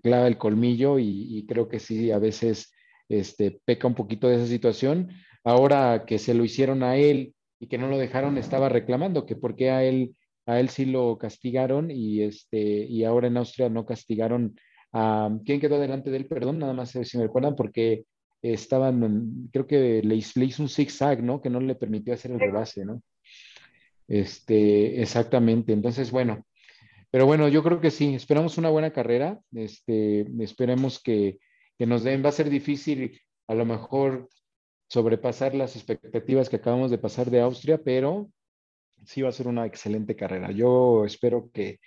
[0.03, 2.73] clava el colmillo y, creo que sí, a veces
[3.09, 5.11] este, peca un poquito de esa situación.
[5.45, 9.37] Ahora que se lo hicieron a él y que no lo dejaron, estaba reclamando que
[9.37, 10.17] por qué a él,
[10.51, 14.57] a él sí lo castigaron y, este, y ahora en Austria no castigaron
[14.93, 15.31] a...
[15.45, 16.27] ¿Quién quedó delante de él?
[16.27, 18.05] Perdón, nada más si me recuerdan, porque
[18.43, 21.41] estaban, creo que le, le hizo un zigzag, ¿no?
[21.41, 23.03] Que no le permitió hacer el rebase, ¿no?
[24.09, 25.73] Este, exactamente.
[25.73, 26.45] Entonces, bueno,
[27.11, 31.39] pero bueno, yo creo que sí, esperamos una buena carrera, este, esperemos que,
[31.79, 34.29] que nos den, va a ser difícil a lo mejor
[34.89, 38.31] sobrepasar las expectativas que acabamos de pasar de Austria, pero
[39.05, 40.51] sí va a ser una excelente carrera.
[40.51, 41.81] Yo espero que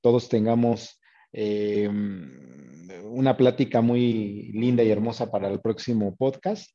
[0.00, 1.00] todos tengamos
[1.32, 1.88] eh,
[3.04, 6.70] una plática muy linda y hermosa para el próximo podcast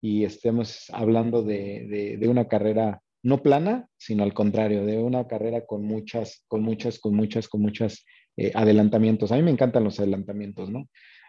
[0.00, 5.26] y estemos hablando de, de, de una carrera no plana, sino al contrario, de una
[5.26, 8.04] carrera con muchas, con muchas, con muchas, con muchas
[8.36, 9.32] eh, adelantamientos.
[9.32, 10.88] A mí me encantan los adelantamientos, ¿no?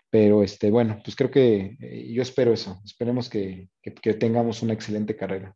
[0.10, 2.82] Pero este, bueno, pues creo que eh, yo espero eso.
[2.86, 5.56] Esperemos que, que, que, tengamos una excelente carrera.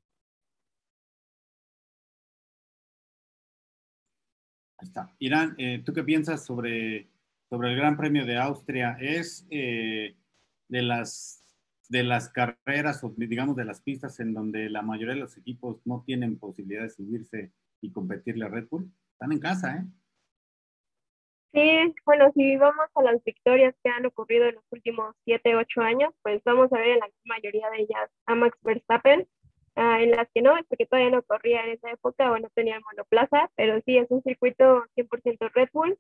[4.85, 5.13] Está.
[5.19, 7.09] Irán, eh, ¿tú qué piensas sobre,
[7.49, 10.15] sobre el Gran Premio de Austria es eh,
[10.67, 11.41] de las
[11.87, 15.81] de las carreras o digamos de las pistas en donde la mayoría de los equipos
[15.85, 18.91] no tienen posibilidad de subirse y competirle a Red Bull.
[19.11, 19.85] Están en casa, ¿eh?
[21.53, 25.81] Sí, bueno, si vamos a las victorias que han ocurrido en los últimos 7, 8
[25.81, 29.25] años, pues vamos a ver en la mayoría de ellas a Max Verstappen,
[29.75, 32.49] ah, en las que no, es porque todavía no corría en esa época o no
[32.49, 35.97] tenía monoplaza, pero sí es un circuito 100% Red Bull.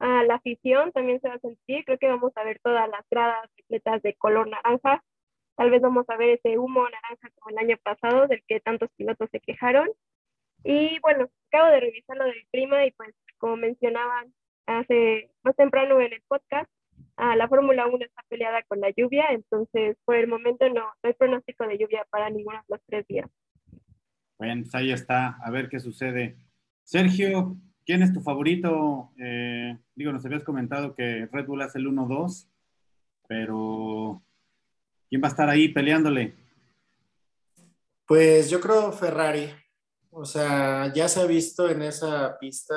[0.00, 3.04] Ah, la afición también se va a sentir, creo que vamos a ver todas las
[3.10, 5.02] gradas completas de color naranja,
[5.56, 8.90] tal vez vamos a ver ese humo naranja como el año pasado, del que tantos
[8.96, 9.88] pilotos se quejaron.
[10.64, 14.32] Y bueno, acabo de revisar lo del clima y pues como mencionaban
[14.66, 16.70] hace más temprano en el podcast,
[17.16, 21.12] ah, la Fórmula 1 está peleada con la lluvia, entonces por el momento no, hay
[21.14, 23.28] pronóstico de lluvia para ninguno de los tres días.
[24.38, 26.36] Bueno, pues ahí está, a ver qué sucede.
[26.84, 29.10] Sergio, ¿quién es tu favorito?
[29.18, 32.48] Eh, digo, nos habías comentado que Red Bull hace el 1-2,
[33.26, 34.22] pero
[35.08, 36.34] ¿quién va a estar ahí peleándole?
[38.06, 39.50] Pues yo creo Ferrari.
[40.10, 42.74] O sea, ya se ha visto en esa pista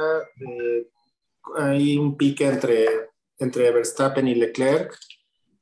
[1.55, 2.87] hay un pique entre,
[3.41, 4.97] entre Verstappen y Leclerc.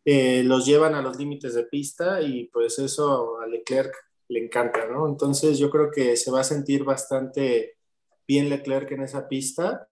[0.05, 3.93] Eh, los llevan a los límites de pista y pues eso a Leclerc
[4.29, 5.07] le encanta, ¿no?
[5.07, 7.77] Entonces yo creo que se va a sentir bastante
[8.27, 9.87] bien Leclerc en esa pista.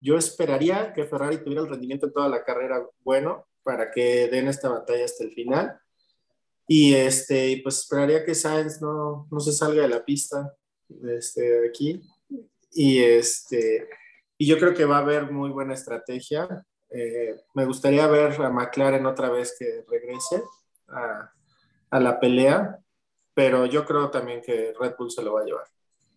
[0.00, 4.48] Yo esperaría que Ferrari tuviera el rendimiento en toda la carrera bueno para que den
[4.48, 5.78] esta batalla hasta el final.
[6.66, 10.54] Y este, pues esperaría que Sainz no, no se salga de la pista
[11.04, 12.00] este, de aquí.
[12.72, 13.88] Y este,
[14.42, 16.66] y yo creo que va a haber muy buena estrategia.
[16.94, 20.42] Eh, me gustaría ver a McLaren otra vez que regrese
[20.88, 21.32] a,
[21.90, 22.78] a, la pelea,
[23.32, 25.64] pero yo creo también que Red Bull se lo va a llevar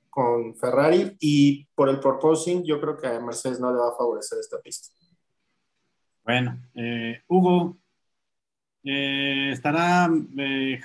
[0.10, 3.98] con Ferrari y por el proposing yo creo que a Mercedes no le va a
[3.98, 4.94] favorecer esta pista.
[6.24, 7.78] Bueno, eh, Hugo,
[8.84, 10.06] eh, ¿estará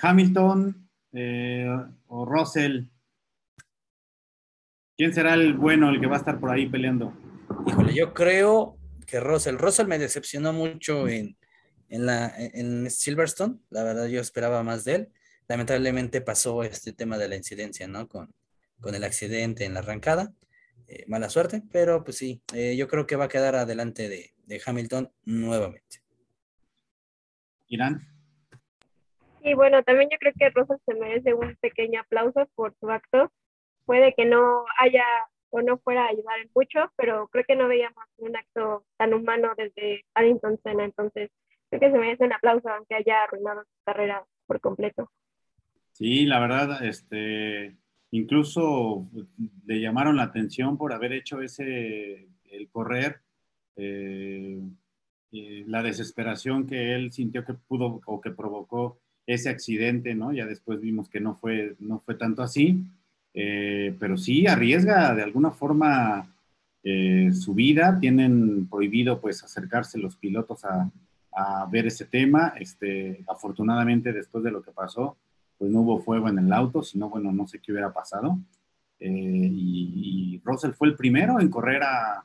[0.01, 0.89] Hamilton
[2.07, 2.85] o Russell?
[4.97, 7.13] ¿Quién será el bueno, el que va a estar por ahí peleando?
[7.65, 8.77] Híjole, yo creo
[9.11, 11.37] que Russell, Russell me decepcionó mucho en,
[11.89, 15.09] en, la, en Silverstone, la verdad yo esperaba más de él.
[15.47, 18.07] Lamentablemente pasó este tema de la incidencia, ¿no?
[18.07, 18.33] Con,
[18.79, 20.33] con el accidente en la arrancada.
[20.87, 24.33] Eh, mala suerte, pero pues sí, eh, yo creo que va a quedar adelante de,
[24.45, 26.01] de Hamilton nuevamente.
[27.67, 28.07] Irán.
[29.43, 33.31] Sí, bueno, también yo creo que Russell se merece un pequeño aplauso por su acto.
[33.85, 35.03] Puede que no haya
[35.51, 39.13] o no fuera a ayudar en mucho, pero creo que no veíamos un acto tan
[39.13, 41.29] humano desde Addington Senna, entonces
[41.69, 45.11] creo que se merece un aplauso aunque haya arruinado su carrera por completo.
[45.91, 47.75] Sí, la verdad, este,
[48.11, 49.07] incluso
[49.65, 53.21] le llamaron la atención por haber hecho ese, el correr,
[53.75, 54.61] eh,
[55.33, 60.33] eh, la desesperación que él sintió que pudo o que provocó ese accidente, ¿no?
[60.33, 62.83] Ya después vimos que no fue, no fue tanto así.
[63.33, 66.27] Eh, pero sí arriesga de alguna forma
[66.83, 67.99] eh, su vida.
[67.99, 70.89] Tienen prohibido pues acercarse los pilotos a,
[71.31, 72.53] a, ver ese tema.
[72.59, 75.17] Este, afortunadamente después de lo que pasó,
[75.57, 78.39] pues no hubo fuego en el auto, sino bueno, no sé qué hubiera pasado.
[78.99, 82.23] Eh, y, y, Russell fue el primero en correr a,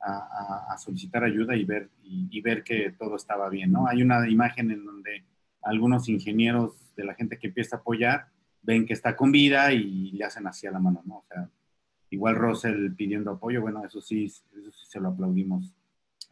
[0.00, 3.86] a, a solicitar ayuda y ver, y, y, ver que todo estaba bien, ¿no?
[3.86, 5.24] Hay una imagen en donde
[5.62, 8.26] algunos ingenieros de la gente que empieza a apoyar
[8.68, 11.16] ven que está con vida y le hacen así a la mano, ¿no?
[11.16, 11.48] O sea,
[12.10, 15.74] igual Russell pidiendo apoyo, bueno, eso sí, eso sí se lo aplaudimos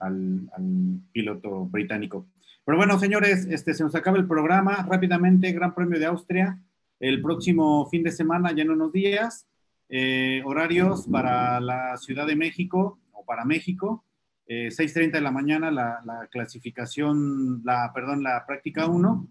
[0.00, 2.26] al, al, piloto británico.
[2.66, 4.86] Pero bueno, señores, este, se nos acaba el programa.
[4.86, 6.60] Rápidamente, Gran Premio de Austria,
[7.00, 9.46] el próximo fin de semana, ya en unos días.
[9.88, 14.04] Eh, horarios para la Ciudad de México o para México.
[14.46, 19.26] Eh, 6.30 de la mañana la, la, clasificación, la, perdón, la práctica 1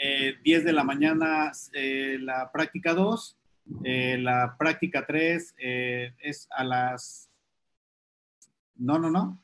[0.00, 3.38] eh, 10 de la mañana eh, la práctica 2,
[3.84, 7.30] eh, la práctica 3 eh, es a las...
[8.76, 9.38] No, no, no.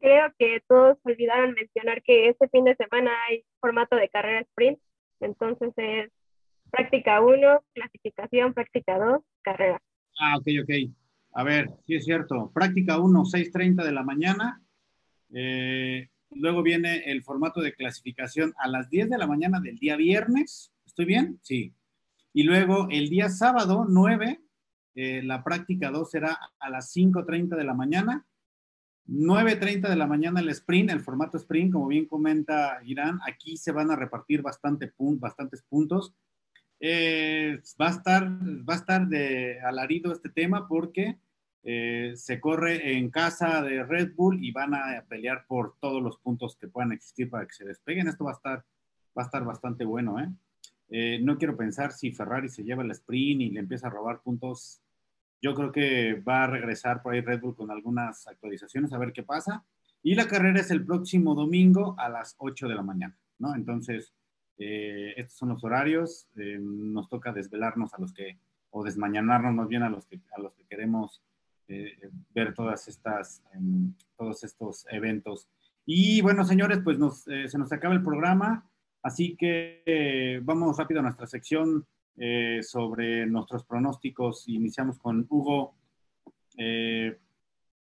[0.00, 4.78] Creo que todos olvidaron mencionar que este fin de semana hay formato de carrera sprint,
[5.20, 6.10] entonces es
[6.70, 9.82] práctica 1, clasificación, práctica 2, carrera.
[10.18, 10.70] Ah, ok, ok.
[11.34, 12.50] A ver, sí es cierto.
[12.54, 14.62] Práctica 1, 6.30 de la mañana.
[15.34, 19.96] Eh, Luego viene el formato de clasificación a las 10 de la mañana del día
[19.96, 20.72] viernes.
[20.86, 21.40] ¿Estoy bien?
[21.42, 21.74] Sí.
[22.32, 24.40] Y luego el día sábado 9,
[24.94, 28.26] eh, la práctica 2 será a las 5.30 de la mañana.
[29.08, 33.72] 9.30 de la mañana el sprint, el formato sprint, como bien comenta Irán, aquí se
[33.72, 36.14] van a repartir bastante pun bastantes puntos.
[36.78, 38.28] Eh, va, a estar,
[38.68, 41.18] va a estar de alarido este tema porque
[41.64, 46.18] eh, se corre en casa de Red Bull y van a pelear por todos los
[46.18, 48.08] puntos que puedan existir para que se despeguen.
[48.08, 48.64] Esto va a estar,
[49.16, 50.28] va a estar bastante bueno, ¿eh?
[50.90, 51.18] ¿eh?
[51.22, 54.80] no quiero pensar si Ferrari se lleva el sprint y le empieza a robar puntos.
[55.42, 59.12] Yo creo que va a regresar por ahí Red Bull con algunas actualizaciones a ver
[59.12, 59.64] qué pasa.
[60.02, 63.54] Y la carrera es el próximo domingo a las 8 de la mañana, ¿no?
[63.54, 64.14] Entonces,
[64.56, 66.28] eh, estos son los horarios.
[66.34, 68.38] nos toca desvelarnos a los que,
[68.70, 71.22] o desmañanarnos más bien a los que, a los que queremos
[72.34, 75.48] ver todas estas, em, todos estos eventos.
[75.84, 76.98] Y bueno, señores, pues
[77.28, 78.68] eh, se nos acaba el programa,
[79.02, 81.86] así que eh, vamos rápido a nuestra sección
[82.62, 84.48] sobre nuestros pronósticos.
[84.48, 85.76] Iniciamos con Hugo.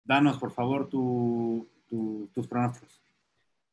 [0.05, 3.01] danos, por favor, tus pronósticos.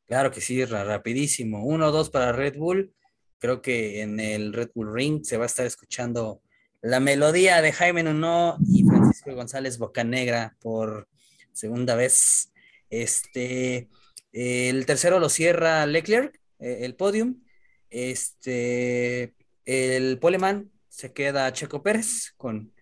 [0.06, 1.64] Claro que sí, rapidísimo.
[1.64, 2.94] Uno, dos para Red Bull.
[3.38, 6.40] Creo que en el Red Bull Ring se va a estar escuchando
[6.84, 11.08] la melodía de Jaime Nuno y Francisco González Bocanegra por
[11.50, 12.52] segunda vez.
[12.90, 13.88] Este,
[14.32, 17.42] el tercero lo cierra Leclerc, eh, el podium.
[17.88, 22.74] Este, el poleman se queda Checo Pérez con,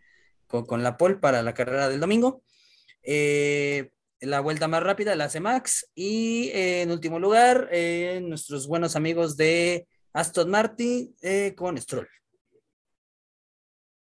[0.49, 2.43] con, la pole para la carrera del domingo.
[3.05, 5.89] Eh, la vuelta más rápida la hace Max.
[5.95, 11.15] Y en último lugar, eh, nuestros buenos amigos de Aston Martin
[11.55, 12.09] con Stroll.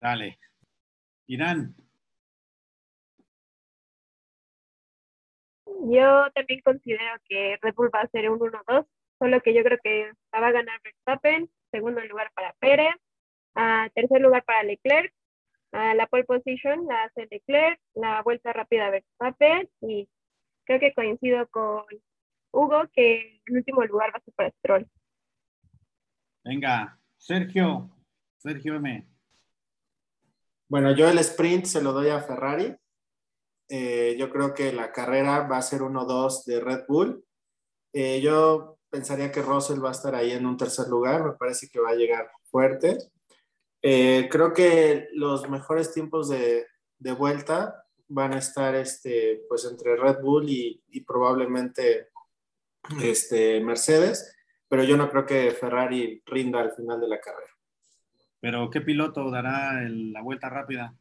[0.01, 0.39] Dale.
[1.27, 1.75] Irán.
[5.65, 8.85] Yo también considero que Red Bull va a ser un 1-2,
[9.17, 12.95] solo que yo creo que va a ganar Verstappen, segundo lugar para Pérez,
[13.93, 15.13] tercer lugar para Leclerc,
[15.71, 20.09] la pole position la hace Leclerc, la vuelta rápida Verstappen y
[20.65, 21.85] creo que coincido con
[22.51, 24.89] Hugo que el último lugar va a ser para Stroll.
[26.43, 27.89] Venga, Sergio,
[28.37, 29.07] Sergio M.
[30.69, 32.75] Bueno, yo el sprint se lo doy a Ferrari.
[33.69, 37.25] Eh, yo creo que la carrera va a ser 1-2 de Red Bull.
[37.91, 41.25] Eh, yo pensaría que Russell va a estar ahí en un tercer lugar.
[41.25, 42.99] Me parece que va a llegar fuerte.
[43.81, 46.67] Eh, creo que los mejores tiempos de,
[46.99, 52.09] de, vuelta van a estar este, pues entre Red Bull y, y probablemente
[53.01, 54.35] este, Mercedes,
[54.67, 57.58] pero yo no creo que Ferrari rinda al final de la carrera.
[58.41, 60.95] Pero ¿qué piloto dará la vuelta rápida?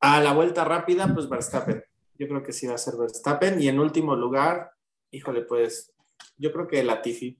[0.00, 1.82] A la vuelta rápida, pues Verstappen.
[2.18, 3.60] Yo creo que sí va a ser Verstappen.
[3.60, 4.72] Y en último lugar,
[5.10, 5.92] híjole, pues
[6.36, 7.38] yo creo que Latifi.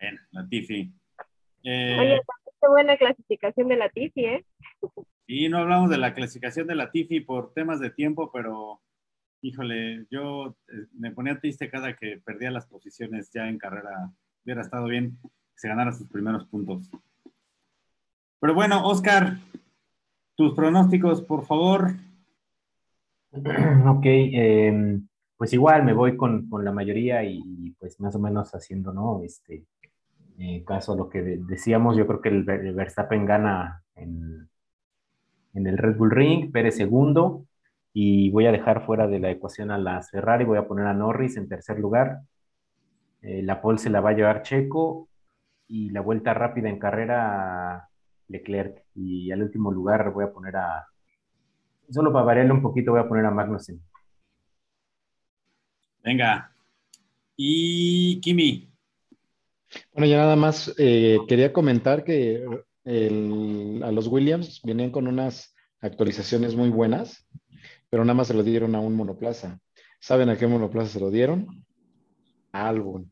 [0.00, 0.92] Bien, Latifi.
[1.64, 2.20] Eh, Oye,
[2.60, 4.46] qué buena clasificación de Latifi, ¿eh?
[5.26, 8.80] Y no hablamos de la clasificación de Latifi por temas de tiempo, pero
[9.42, 14.10] híjole, yo eh, me ponía triste cada que perdía las posiciones ya en carrera.
[14.44, 16.90] Hubiera estado bien que se ganara sus primeros puntos.
[18.40, 19.38] Pero bueno, Oscar,
[20.36, 21.94] tus pronósticos, por favor.
[23.86, 28.92] Ok, em, pues igual me voy con, la mayoría y, pues más o menos haciendo,
[28.92, 29.22] ¿no?
[29.22, 29.64] Este,
[30.38, 34.48] eh, caso a lo que decíamos, yo creo que el, Verstappen gana en,
[35.54, 37.44] el Red Bull Ring, Pérez segundo,
[37.92, 40.94] y voy a dejar fuera de la ecuación a las Ferrari, voy a poner a
[40.94, 42.20] Norris en tercer lugar,
[43.22, 45.08] eh, la pole se la va a llevar Checo,
[45.66, 47.87] y la vuelta rápida en carrera
[48.28, 48.84] Leclerc.
[48.94, 50.86] Y al último lugar voy a poner a,
[51.90, 53.80] solo para variarle un poquito, voy a poner a Magnussen.
[56.02, 56.52] Venga.
[57.36, 58.72] Y Kimi.
[59.92, 62.44] Bueno, ya nada más eh, quería comentar que
[62.88, 67.28] a los Williams venían con unas actualizaciones muy buenas,
[67.90, 69.60] pero nada más se lo dieron a un monoplaza.
[70.00, 71.64] ¿Saben a qué monoplaza se lo dieron?
[72.52, 73.10] A Albon.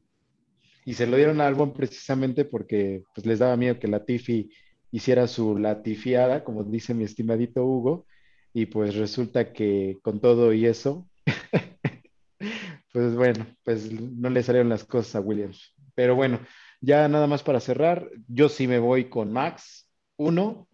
[0.84, 4.50] Y se lo dieron a Albon precisamente porque pues, les daba miedo que la Tiffy
[4.96, 8.06] hiciera su latifiada, como dice mi estimadito Hugo,
[8.54, 11.06] y pues resulta que con todo y eso,
[12.92, 15.74] pues bueno, pues no le salieron las cosas a Williams.
[15.94, 16.40] Pero bueno,
[16.80, 20.66] ya nada más para cerrar, yo sí me voy con Max, uno,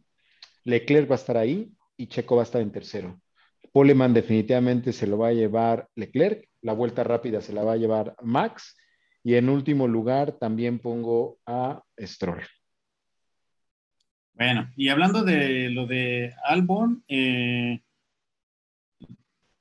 [0.63, 3.21] Leclerc va a estar ahí y Checo va a estar en tercero.
[3.73, 7.77] Poleman definitivamente se lo va a llevar Leclerc, la vuelta rápida se la va a
[7.77, 8.77] llevar Max
[9.25, 12.43] y en último lugar también pongo a Stroll.
[14.35, 17.83] Bueno, y hablando de lo de Albon, eh,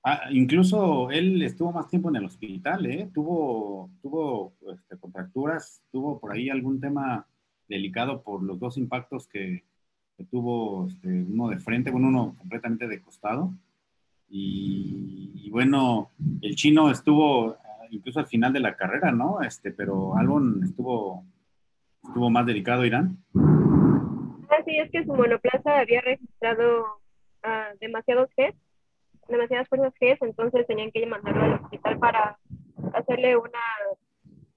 [0.04, 3.10] ah, incluso él estuvo más tiempo en el hospital, ¿eh?
[3.14, 7.28] Tuvo, tuvo este, contracturas, tuvo por ahí algún tema
[7.68, 9.64] delicado por los dos impactos que,
[10.30, 13.54] tuvo este, uno de frente, bueno, uno completamente de costado.
[14.30, 16.12] Y, bueno,
[16.42, 19.42] el chino estuvo ah, incluso al final de la carrera, ¿no?
[19.42, 21.26] Este, pero Albon estuvo,
[22.04, 23.18] estuvo más delicado, Irán
[24.66, 26.84] sí, es que su monoplaza había registrado
[27.44, 28.58] uh, demasiados jets
[29.32, 32.38] demasiadas fuerzas G, entonces tenían que mandarlo al hospital para
[32.94, 33.60] hacerle una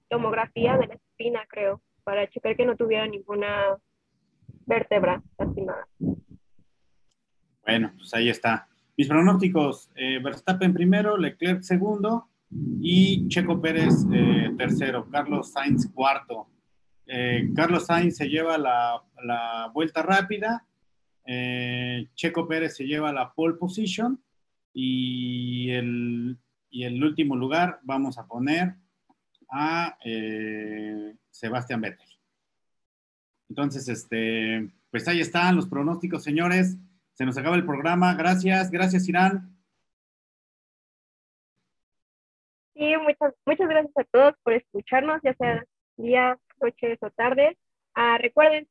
[0.09, 3.77] tomografía de la espina, creo, para checar que no tuviera ninguna
[4.65, 5.87] vértebra lastimada.
[7.65, 8.67] Bueno, pues ahí está.
[8.97, 12.29] Mis pronósticos, eh, Verstappen primero, Leclerc segundo
[12.79, 16.47] y Checo Pérez eh, tercero, Carlos Sainz cuarto.
[17.07, 20.65] Eh, Carlos Sainz se lleva la, vuelta rápida,
[22.15, 24.21] Checo Pérez se lleva la pole position
[24.73, 26.37] y el,
[26.69, 28.75] y el último lugar vamos a poner
[29.49, 29.97] a
[31.31, 32.15] Sebastián Vettel.
[33.49, 36.77] Entonces, este, pues ahí están los pronósticos, señores.
[37.13, 38.13] Se nos acaba el programa.
[38.15, 39.55] Gracias, gracias, Irán.
[42.73, 45.63] Sí, muchas, muchas gracias a todos por escucharnos, ya sea
[45.95, 47.57] día, noches o tardes.
[47.93, 48.67] Ah, recuerden.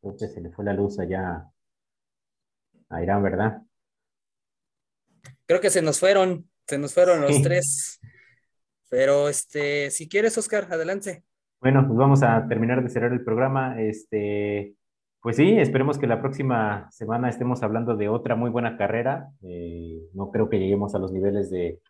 [0.00, 1.50] Creo que se le fue la luz allá
[2.88, 3.62] a Irán, ¿verdad?
[5.46, 8.00] Creo que se nos fueron, se nos fueron los tres.
[8.90, 11.24] Pero este, si quieres, Oscar, adelante.
[11.60, 13.80] Bueno, pues vamos a terminar de cerrar el programa.
[13.80, 14.74] Este,
[15.20, 19.30] pues sí, esperemos que la próxima semana estemos hablando de otra muy buena carrera.
[19.42, 21.80] Eh, no creo que lleguemos a los niveles de,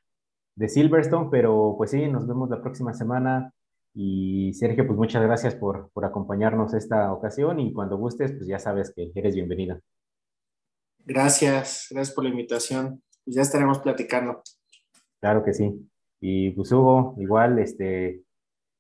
[0.55, 3.53] de, Silverstone, pero pues sí, nos vemos la próxima semana.
[3.95, 8.59] Y Sergio, pues muchas gracias por, por acompañarnos esta ocasión y cuando gustes, pues ya
[8.59, 9.79] sabes que eres bienvenida.
[11.05, 13.03] Gracias, gracias por la invitación.
[13.24, 14.43] Pues ya estaremos platicando.
[15.20, 15.89] Claro que sí.
[16.20, 18.22] Y pues Hugo, igual, este,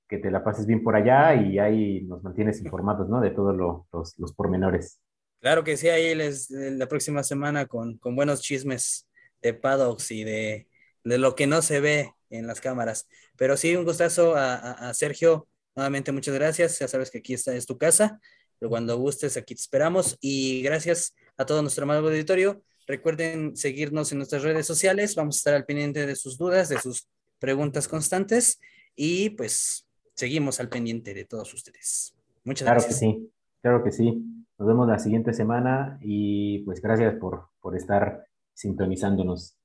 [0.08, 3.20] que te la pases bien por allá y ahí nos mantienes informados, ¿no?
[3.20, 5.00] De todos los, los, pormenores.
[5.40, 9.06] Claro que sí, ahí les, la próxima semana con, con buenos chismes
[9.42, 10.66] de paddocks y de,
[11.04, 13.06] de, lo que no se ve en las cámaras.
[13.36, 15.46] Pero sí, un gustazo a, a, Sergio.
[15.76, 16.78] Nuevamente, muchas gracias.
[16.78, 18.18] Ya sabes que aquí está, es tu casa.
[18.58, 20.16] Pero cuando gustes, aquí te esperamos.
[20.20, 22.62] Y gracias a todo nuestro amado auditorio.
[22.86, 25.14] Recuerden seguirnos en nuestras redes sociales.
[25.14, 27.06] Vamos a estar al pendiente de sus dudas, de sus
[27.38, 28.58] preguntas constantes.
[28.96, 29.87] Y pues
[30.18, 32.14] seguimos al pendiente de todos ustedes.
[32.44, 32.98] Muchas gracias.
[32.98, 34.24] Claro que sí, claro que sí.
[34.58, 39.56] Nos vemos la siguiente semana y pues gracias por, por estar sintonizándonos.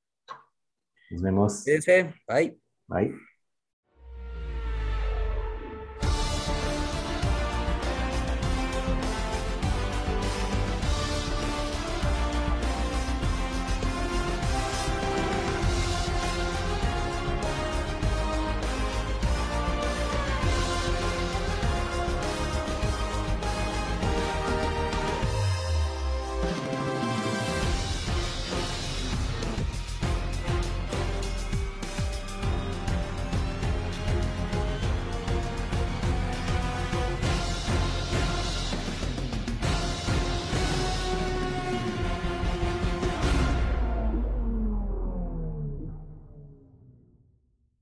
[1.10, 1.64] Nos vemos.
[2.28, 2.60] Bye.
[2.86, 3.14] Bye.